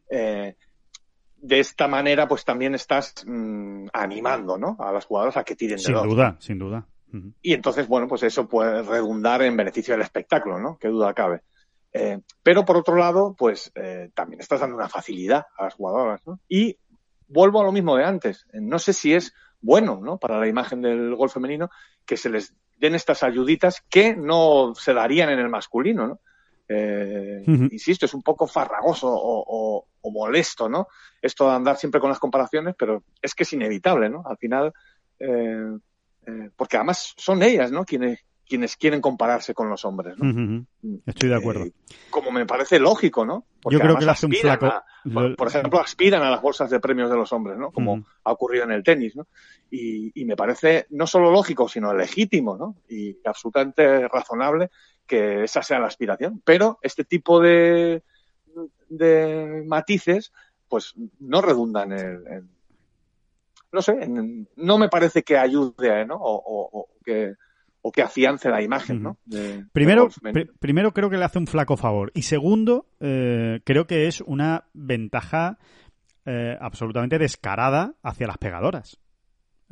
[0.09, 0.55] eh,
[1.37, 4.77] de esta manera, pues también estás mmm, animando, ¿no?
[4.79, 6.03] A las jugadoras a que tiren de sin dos.
[6.03, 6.87] Sin duda, sin duda.
[7.13, 7.35] Uh -huh.
[7.43, 10.79] Y entonces, bueno, pues eso puede redundar en beneficio del espectáculo, ¿no?
[10.79, 11.43] Qué duda cabe.
[11.93, 16.27] Eh, pero por otro lado, pues eh, también estás dando una facilidad a las jugadoras,
[16.27, 16.41] ¿no?
[16.49, 16.79] Y
[17.29, 18.47] vuelvo a lo mismo de antes.
[18.53, 20.19] No sé si es bueno, ¿no?
[20.19, 21.71] Para la imagen del golf femenino
[22.07, 26.21] que se les den estas ayuditas que no se darían en el masculino, ¿no?
[26.69, 27.73] Eh, uh -huh.
[27.73, 30.89] Insisto, es un poco farragoso o, o, o, molesto, ¿no?
[31.21, 34.23] Esto de andar siempre con las comparaciones, pero es que es inevitable, ¿no?
[34.27, 34.73] Al final,
[35.19, 35.79] eh,
[36.27, 37.85] eh, porque además son ellas, ¿no?
[37.85, 40.29] Quienes, quienes quieren compararse con los hombres, ¿no?
[40.29, 41.03] Uh -huh.
[41.07, 41.67] Estoy de acuerdo.
[42.11, 43.47] como me parece lógico, ¿no?
[43.61, 44.67] Porque Yo creo que hace un flaco.
[44.67, 47.73] A, por, por, ejemplo, aspiran a las bolsas de premios de los hombres, ¿no?
[47.73, 48.07] Como uh -huh.
[48.25, 49.27] ha ocurrido en el tenis, ¿no?
[49.71, 52.77] Y, y, me parece no solo lógico, sino legítimo, ¿no?
[52.89, 54.71] Y absolutamente razonable
[55.07, 56.43] que esa sea la aspiración.
[56.45, 58.03] Pero este tipo de,
[58.89, 60.33] de matices,
[60.69, 62.51] pues no redundan en, en
[63.73, 64.09] no sé,
[64.57, 66.17] no me parece que ayude, ¿no?
[66.17, 67.35] O, o, o, que
[67.83, 69.19] o que afiance la imagen, ¿no?
[69.25, 73.87] De, primero, pr primero creo que le hace un flaco favor y segundo eh, creo
[73.89, 75.59] que es una ventaja
[76.25, 78.99] eh, absolutamente descarada hacia las pegadoras.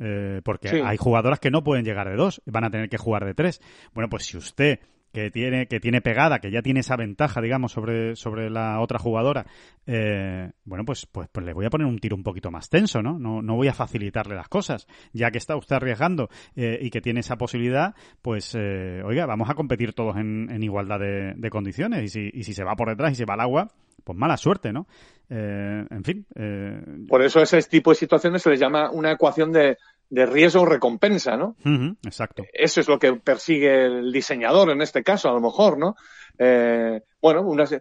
[0.03, 0.81] Eh, porque sí.
[0.83, 3.61] hay jugadoras que no pueden llegar de dos, van a tener que jugar de tres.
[3.93, 4.79] Bueno, pues si usted
[5.11, 8.99] que tiene, que tiene pegada, que ya tiene esa ventaja, digamos, sobre, sobre la otra
[8.99, 9.45] jugadora,
[9.85, 13.01] eh, bueno, pues, pues, pues le voy a poner un tiro un poquito más tenso,
[13.01, 13.19] ¿no?
[13.19, 14.87] No, no voy a facilitarle las cosas.
[15.13, 19.49] Ya que está usted arriesgando eh, y que tiene esa posibilidad, pues, eh, oiga, vamos
[19.49, 22.03] a competir todos en, en igualdad de, de, condiciones.
[22.03, 23.71] Y si, y si se va por detrás y se va al agua,
[24.03, 24.87] pues mala suerte, ¿no?
[25.29, 26.25] Eh, en fin.
[26.35, 29.77] Eh, Por eso ese tipo de situaciones se les llama una ecuación de,
[30.11, 31.55] de riesgo-recompensa, ¿no?
[31.63, 32.43] Uh -huh, exacto.
[32.51, 35.95] Eso es lo que persigue el diseñador en este caso, a lo mejor, ¿no?
[36.37, 37.79] Eh, bueno, una, eh,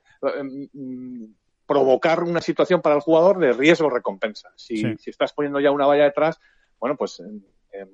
[1.66, 4.52] provocar una situación para el jugador de riesgo-recompensa.
[4.54, 4.96] Si, sí.
[4.98, 6.38] si, estás poniendo ya una valla detrás,
[6.78, 7.24] bueno, pues eh,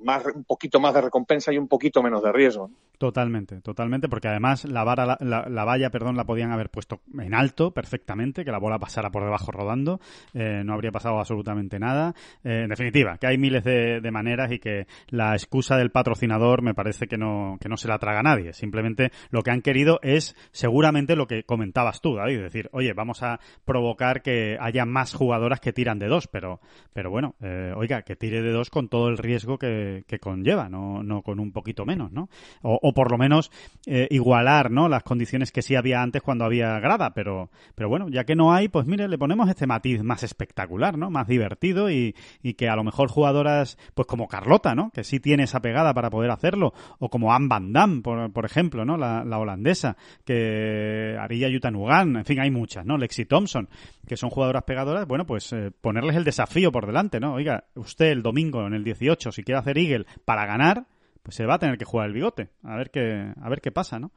[0.03, 2.70] más, un poquito más de recompensa y un poquito menos de riesgo.
[2.99, 7.01] Totalmente, totalmente, porque además la, vara, la, la, la, valla, perdón, la podían haber puesto
[7.18, 10.01] en alto perfectamente, que la bola pasara por debajo rodando,
[10.33, 12.14] eh, no habría pasado absolutamente nada.
[12.43, 16.72] Eh, en definitiva, que hay miles de, maneras y que la excusa del patrocinador me
[16.72, 18.55] parece que no, que no se la traga nadie.
[18.55, 23.22] Simplemente lo que han querido es seguramente lo que comentabas tú, David, decir, oye, vamos
[23.22, 26.61] a provocar que haya más jugadoras que tiran de dos, pero,
[26.95, 29.66] pero bueno, eh, oiga, que tire de dos con todo el riesgo que,
[30.07, 32.29] que conlleva, no, no con un poquito menos, ¿no?
[32.62, 33.51] O, por lo menos
[33.87, 34.89] eh, igualar ¿no?
[34.89, 38.53] las condiciones que sí había antes cuando había grada, pero, pero bueno, ya que no
[38.53, 41.11] hay, pues mire, le ponemos este matiz más espectacular, ¿no?
[41.11, 44.91] Más divertido y, y que a lo mejor jugadoras, pues como Carlota, ¿no?
[44.91, 48.45] Que sí tiene esa pegada para poder hacerlo, o como Anne Van Damme, por, por
[48.45, 48.97] ejemplo, ¿no?
[48.97, 52.97] La, la holandesa, que Arilla Yutanugan, en fin, hay muchas, ¿no?
[52.99, 53.69] Lexi Thompson,
[54.07, 57.35] que son jugadoras pegadoras, bueno, pues eh, ponerles el desafío por delante, ¿no?
[57.35, 60.86] Oiga, usted el domingo en el 18, si quiere hacer Eagle para ganar,
[61.22, 63.72] pues se va a tener que jugar el bigote, a ver qué, a ver qué
[63.72, 64.12] pasa, ¿no?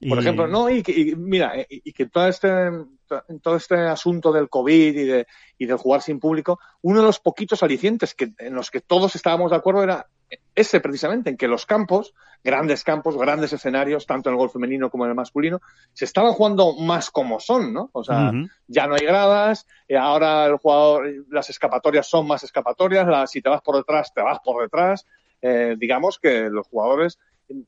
[0.00, 0.08] Y...
[0.08, 2.48] Por ejemplo, no, y, y mira, y, y, que todo este,
[3.42, 5.26] todo este asunto del COVID y, de,
[5.58, 9.14] y del jugar sin público, uno de los poquitos alicientes que, en los que todos
[9.16, 10.06] estábamos de acuerdo era
[10.54, 14.90] ese precisamente, en que los campos, grandes campos, grandes escenarios, tanto en el golf femenino
[14.90, 15.60] como en el masculino,
[15.92, 17.90] se estaban jugando más como son, ¿no?
[17.92, 18.50] O sea, uh -huh.
[18.66, 23.40] ya no hay gradas, eh, ahora el jugador, las escapatorias son más escapatorias, la, si
[23.40, 25.06] te vas por detrás, te vas por detrás,
[25.42, 27.18] eh, digamos que los jugadores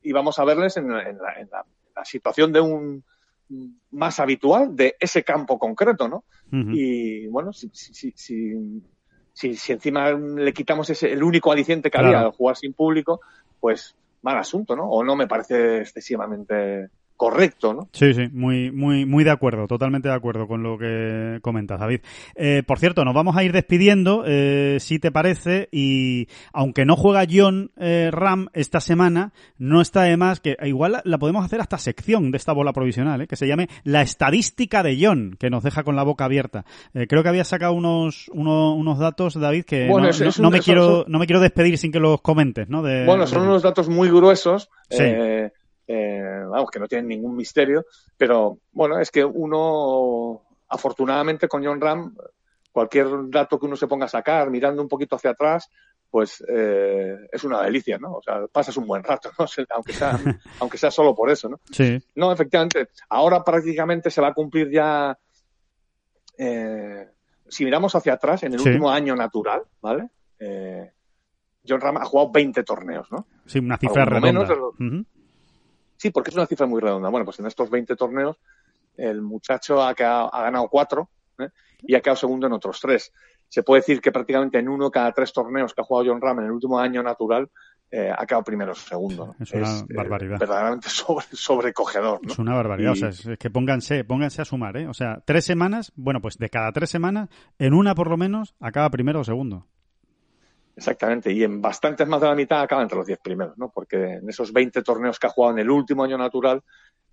[0.01, 1.65] íbamos a verles en, la, en, la,
[1.99, 3.03] la, situación de un
[3.91, 6.23] más habitual de ese campo concreto, ¿no?
[6.51, 6.75] Uh -huh.
[6.75, 8.81] Y bueno, si, si, si,
[9.33, 12.07] si, si encima le quitamos ese, el único aliciente que claro.
[12.07, 13.21] había al jugar sin público,
[13.59, 14.89] pues mal asunto, ¿no?
[14.89, 16.89] O no me parece excesivamente
[17.19, 17.89] correcto, ¿no?
[17.91, 21.99] Sí, sí, muy, muy, muy de acuerdo, totalmente de acuerdo con lo que comentas, David.
[22.33, 26.95] Eh, por cierto, nos vamos a ir despidiendo, eh, si te parece, y aunque no
[26.95, 31.43] juega John eh, Ram esta semana, no está de más que igual la, la podemos
[31.43, 33.27] hacer hasta sección de esta bola provisional, ¿eh?
[33.27, 36.63] que se llame La estadística de John, que nos deja con la boca abierta.
[36.93, 40.39] Eh, creo que había sacado unos, uno, unos datos, David, que bueno, no, es, es
[40.39, 42.81] no, un, me quiero, no me quiero despedir sin que los comentes, ¿no?
[42.81, 43.47] De, bueno, son de...
[43.49, 44.69] unos datos muy gruesos.
[44.89, 45.03] Sí.
[45.03, 45.51] Eh,
[45.91, 47.83] eh, vamos, que no tienen ningún misterio,
[48.15, 52.15] pero bueno, es que uno, afortunadamente con John Ram,
[52.71, 55.67] cualquier dato que uno se ponga a sacar, mirando un poquito hacia atrás,
[56.11, 58.13] pues eh, es una delicia, ¿no?
[58.13, 59.45] O sea, pasas un buen rato, ¿no?
[59.71, 60.11] Aunque sea,
[60.59, 61.59] aunque sea solo por eso, ¿no?
[61.71, 61.97] Sí.
[62.15, 65.17] No, efectivamente, ahora prácticamente se va a cumplir ya,
[66.37, 67.07] eh,
[67.47, 68.69] si miramos hacia atrás, en el Sí.
[68.69, 70.09] último año natural, ¿vale?
[70.39, 70.91] Eh,
[71.67, 73.27] John Ram ha jugado 20 torneos, ¿no?
[73.45, 74.27] Sí, una cifra redonda.
[74.27, 75.05] menos lo- Ujú.
[75.99, 77.09] Sí, porque es una cifra muy redonda.
[77.09, 78.37] Bueno, pues en estos 20 torneos
[78.95, 81.49] el muchacho ha, quedado- ha ganado cuatro ¿eh?
[81.81, 83.11] y ha quedado segundo en otros tres.
[83.49, 86.39] Se puede decir que prácticamente en uno cada tres torneos que ha jugado John Ram
[86.39, 87.49] en el último año natural
[87.91, 89.25] eh, ha quedado primero o segundo.
[89.27, 89.35] ¿no?
[89.39, 90.39] Es una barbaridad.
[90.39, 92.19] verdaderamente sobre, sobrecogedor.
[92.25, 92.31] ¿no?
[92.31, 92.89] Es una barbaridad.
[92.95, 94.87] Y- O sea, es que pónganse, pónganse a sumar, ¿eh?
[94.87, 98.55] O sea, tres semanas, bueno, pues de cada tres semanas, en una por lo menos,
[98.59, 99.65] acaba primero o segundo.
[100.79, 103.69] Exactamente, y en bastantes más de la mitad acaba entre los 10 primeros, ¿no?
[103.69, 106.63] Porque en esos 20 torneos que ha jugado en el último año natural,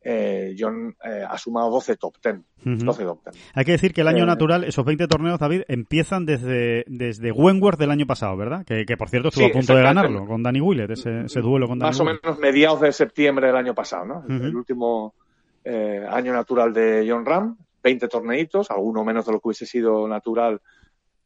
[0.09, 2.37] eh, John eh, ha sumado 12 top 10.
[2.65, 2.85] Ujú.
[2.85, 3.51] 12 top 10.
[3.55, 7.33] Hay que decir que el año Eh, natural, esos 20 torneos, David, empiezan desde, desde
[7.33, 8.65] Wentworth del año pasado, ¿verdad?
[8.65, 11.41] Que, que por cierto estuvo Sí, a punto de ganarlo con Danny Willett, ese, ese
[11.41, 14.25] duelo con Danny Más o menos mediados de septiembre del año pasado, ¿no?
[14.29, 15.15] El último
[15.65, 20.07] eh, año natural de John Ram, 20 torneitos, alguno menos de lo que hubiese sido
[20.07, 20.61] natural,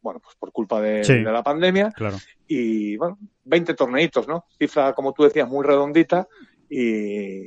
[0.03, 1.15] bueno, pues por culpa de, Sí.
[1.15, 1.91] de la pandemia.
[1.91, 2.17] Claro.
[2.47, 4.45] Y bueno, 20 torneitos, ¿no?
[4.59, 6.27] Cifra, como tú decías, muy redondita
[6.69, 7.43] y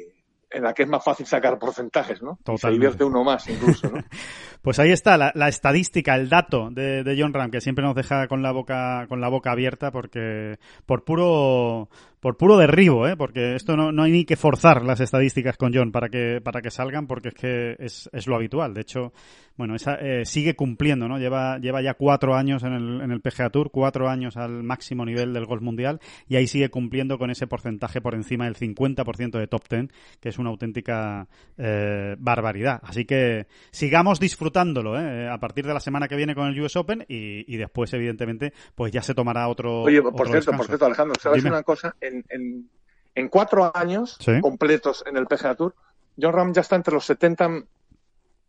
[0.55, 2.33] en la que es más fácil sacar porcentajes, ¿no?
[2.33, 2.71] Y Se Totalmente.
[2.73, 4.03] divierte uno más incluso, ¿no?
[4.61, 7.95] Pues ahí está la, la estadística, el dato de, de John Ram, que siempre nos
[7.95, 11.89] deja con la boca, con la boca abierta porque por puro,
[12.23, 13.17] por puro derribo, ¿eh?
[13.17, 16.61] porque esto no, no hay ni que forzar las estadísticas con John para que, para
[16.61, 18.73] que salgan, porque es que es, es lo habitual.
[18.73, 19.11] De hecho,
[19.57, 21.19] bueno, esa, eh, sigue cumpliendo, ¿no?
[21.19, 25.05] Lleva, lleva ya cuatro años en el, en el PGA Tour, cuatro años al máximo
[25.05, 29.37] nivel del golf mundial, y ahí sigue cumpliendo con ese porcentaje por encima del 50%
[29.37, 29.87] de top 10,
[30.21, 32.79] que es una auténtica eh, barbaridad.
[32.83, 35.27] Así que sigamos disfrutándolo ¿eh?
[35.27, 38.53] a partir de la semana que viene con el US Open y, y después, evidentemente,
[38.75, 39.81] pues ya se tomará otro.
[39.81, 41.53] Oye, por otro cierto, por cierto, Alejandro, ¿sabes Dime.
[41.53, 41.93] una cosa?
[42.13, 42.69] En, en,
[43.15, 44.39] en cuatro años Sí.
[44.41, 45.75] completos en el PGA Tour,
[46.19, 47.63] John Ram ya está entre los 70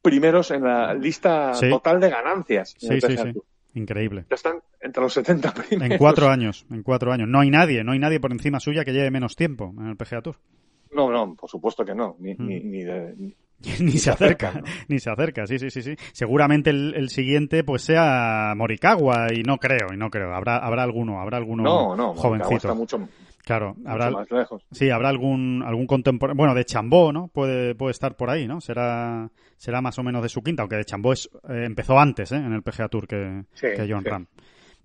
[0.02, 1.70] primeros en la lista Sí.
[1.70, 3.32] total de ganancias en Sí, el sí, PGA sí.
[3.32, 3.44] Tour.
[3.76, 4.24] Increíble.
[4.30, 5.90] Ya están entre los 70 primeros.
[5.90, 7.28] En cuatro años, en cuatro años.
[7.28, 9.96] No hay nadie, no hay nadie por encima suya que lleve menos tiempo en el
[9.96, 10.36] PGA Tour.
[10.92, 12.16] No, no, por supuesto que no.
[12.20, 12.46] Ni, Mm.
[12.46, 13.34] ni, ni de- ni-
[13.80, 14.62] ni se acerca, ¿no?
[14.88, 15.96] ni se acerca, sí, sí, sí, sí.
[16.12, 20.32] Seguramente el, el siguiente pues sea Morikawa y no creo, y no creo.
[20.34, 22.56] Habrá, habrá alguno, habrá alguno no, no, jovencito.
[22.56, 23.08] está mucho,
[23.44, 24.62] Claro, habrá, más lejos.
[24.70, 27.28] sí, habrá algún, algún contemporáneo, bueno, de Chambó, ¿no?
[27.28, 28.60] Puede, puede estar por ahí, ¿no?
[28.62, 32.32] Será, será más o menos de su quinta, aunque de Chambó es, eh, empezó antes,
[32.32, 32.36] ¿eh?
[32.36, 34.08] En el PGA Tour que, Sí, que John sí.
[34.08, 34.26] Ram.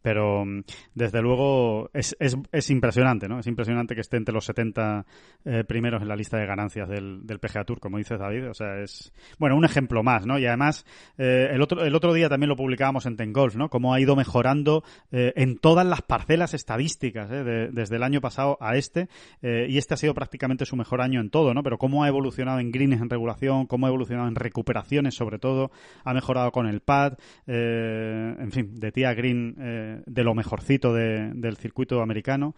[0.01, 0.61] Pero mm,
[0.95, 3.39] desde luego es, es, es impresionante, ¿no?
[3.39, 5.05] Es impresionante que esté entre los 70
[5.45, 8.49] eh, primeros en la lista de ganancias del, del PGA Tour, como dices David.
[8.49, 10.39] O sea, es, bueno, un ejemplo más, ¿no?
[10.39, 10.85] Y además,
[11.17, 13.69] eh, el, otro, el otro día también lo publicábamos en Ten Golf, ¿no?
[13.69, 17.43] Cómo ha ido mejorando eh, en todas las parcelas estadísticas, ¿eh?
[17.43, 19.07] de- desde el año pasado a este.
[19.41, 21.63] eh, y este ha sido prácticamente su mejor año en todo, ¿no?
[21.63, 25.71] Pero cómo ha evolucionado en greens en regulación, cómo ha evolucionado en recuperaciones, sobre todo.
[26.03, 27.13] Ha mejorado con el pad,
[27.47, 29.55] en fin, de tía green
[29.97, 32.55] eh, de lo mejorcito de- del circuito americano.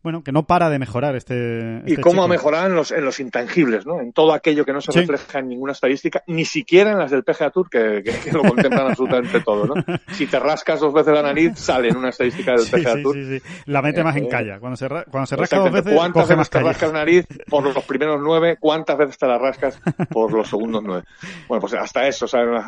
[0.00, 1.82] Bueno, que no para de mejorar este.
[1.84, 4.00] Y este cómo ha mejorado en los, en los intangibles, ¿no?
[4.00, 5.00] En todo aquello que no se Sí.
[5.00, 8.42] refleja en ninguna estadística, ni siquiera en las del PGA Tour, que, que- que lo
[8.44, 9.74] contemplan absolutamente todo, ¿no?
[10.12, 13.02] Si te rascas dos veces la nariz, sale en una estadística del Sí, PGA sí,
[13.02, 13.14] Tour.
[13.16, 13.42] sí, sí.
[13.66, 14.60] La mete más en Eh, calla.
[14.60, 16.68] Cuando se, cuando se rasca dos veces, ¿Cuántas coge más veces te calle.
[16.68, 18.56] rascas la nariz por los primeros nueve?
[18.60, 19.80] ¿Cuántas veces te la rascas
[20.12, 21.02] por los segundos nueve?
[21.48, 22.62] Bueno, pues hasta eso, ¿sabes?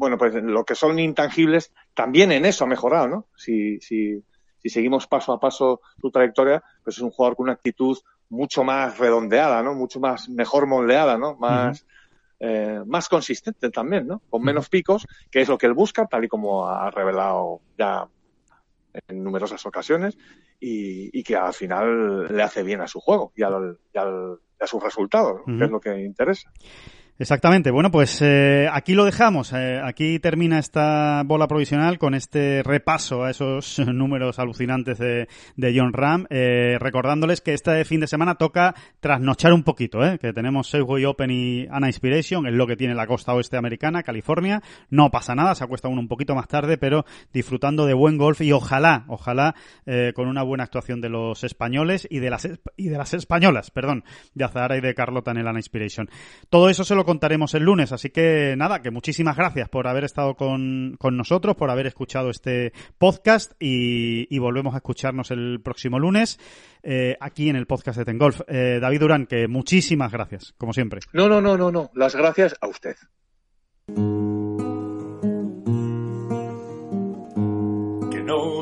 [0.00, 3.26] Bueno, pues lo que son intangibles, también en eso ha mejorado, ¿no?
[3.36, 4.24] Si, si,
[4.56, 7.98] si seguimos paso a paso su trayectoria, pues es un jugador con una actitud
[8.30, 9.74] mucho más redondeada, ¿no?
[9.74, 11.36] Mucho más, mejor moldeada, ¿no?
[11.36, 11.84] Más,
[12.38, 14.22] eh, más consistente también, ¿no?
[14.30, 18.08] Con menos picos, que es lo que él busca, tal y como ha revelado ya
[19.06, 20.16] en numerosas ocasiones,
[20.58, 24.38] y, y que al final le hace bien a su juego y, al, y, al-
[24.58, 26.50] y a sus resultados, que es lo que interesa.
[27.20, 27.70] Exactamente.
[27.70, 29.52] Bueno, pues eh, aquí lo dejamos.
[29.52, 35.28] Eh, aquí termina esta bola provisional con este repaso a esos números alucinantes de,
[35.76, 36.26] John Ram.
[36.30, 40.18] Eh, recordándoles que este fin de semana toca trasnochar un poquito, ¿eh?
[40.18, 44.02] que tenemos Safeway Open y Ana Inspiration, es lo que tiene la costa oeste americana,
[44.02, 44.62] California.
[44.88, 47.04] No pasa nada, se acuesta uno un poquito más tarde, pero
[47.34, 49.54] disfrutando de buen golf y ojalá, ojalá
[49.84, 52.48] eh, con una buena actuación de los españoles y de las
[52.78, 56.08] y de las españolas, perdón, de Azahara y de Carlota en el Ana Inspiration.
[56.48, 60.04] Todo eso se lo contaremos el lunes, así que nada, que muchísimas gracias por haber
[60.04, 65.60] estado con, con nosotros, por haber escuchado este podcast y, y volvemos a escucharnos el
[65.60, 66.38] próximo lunes
[66.84, 68.42] eh, aquí en el podcast de Tengolf.
[68.46, 71.00] Eh, David Durán, que muchísimas gracias, como siempre.
[71.12, 71.90] No, no, no, no, no.
[71.94, 72.94] Las gracias a usted.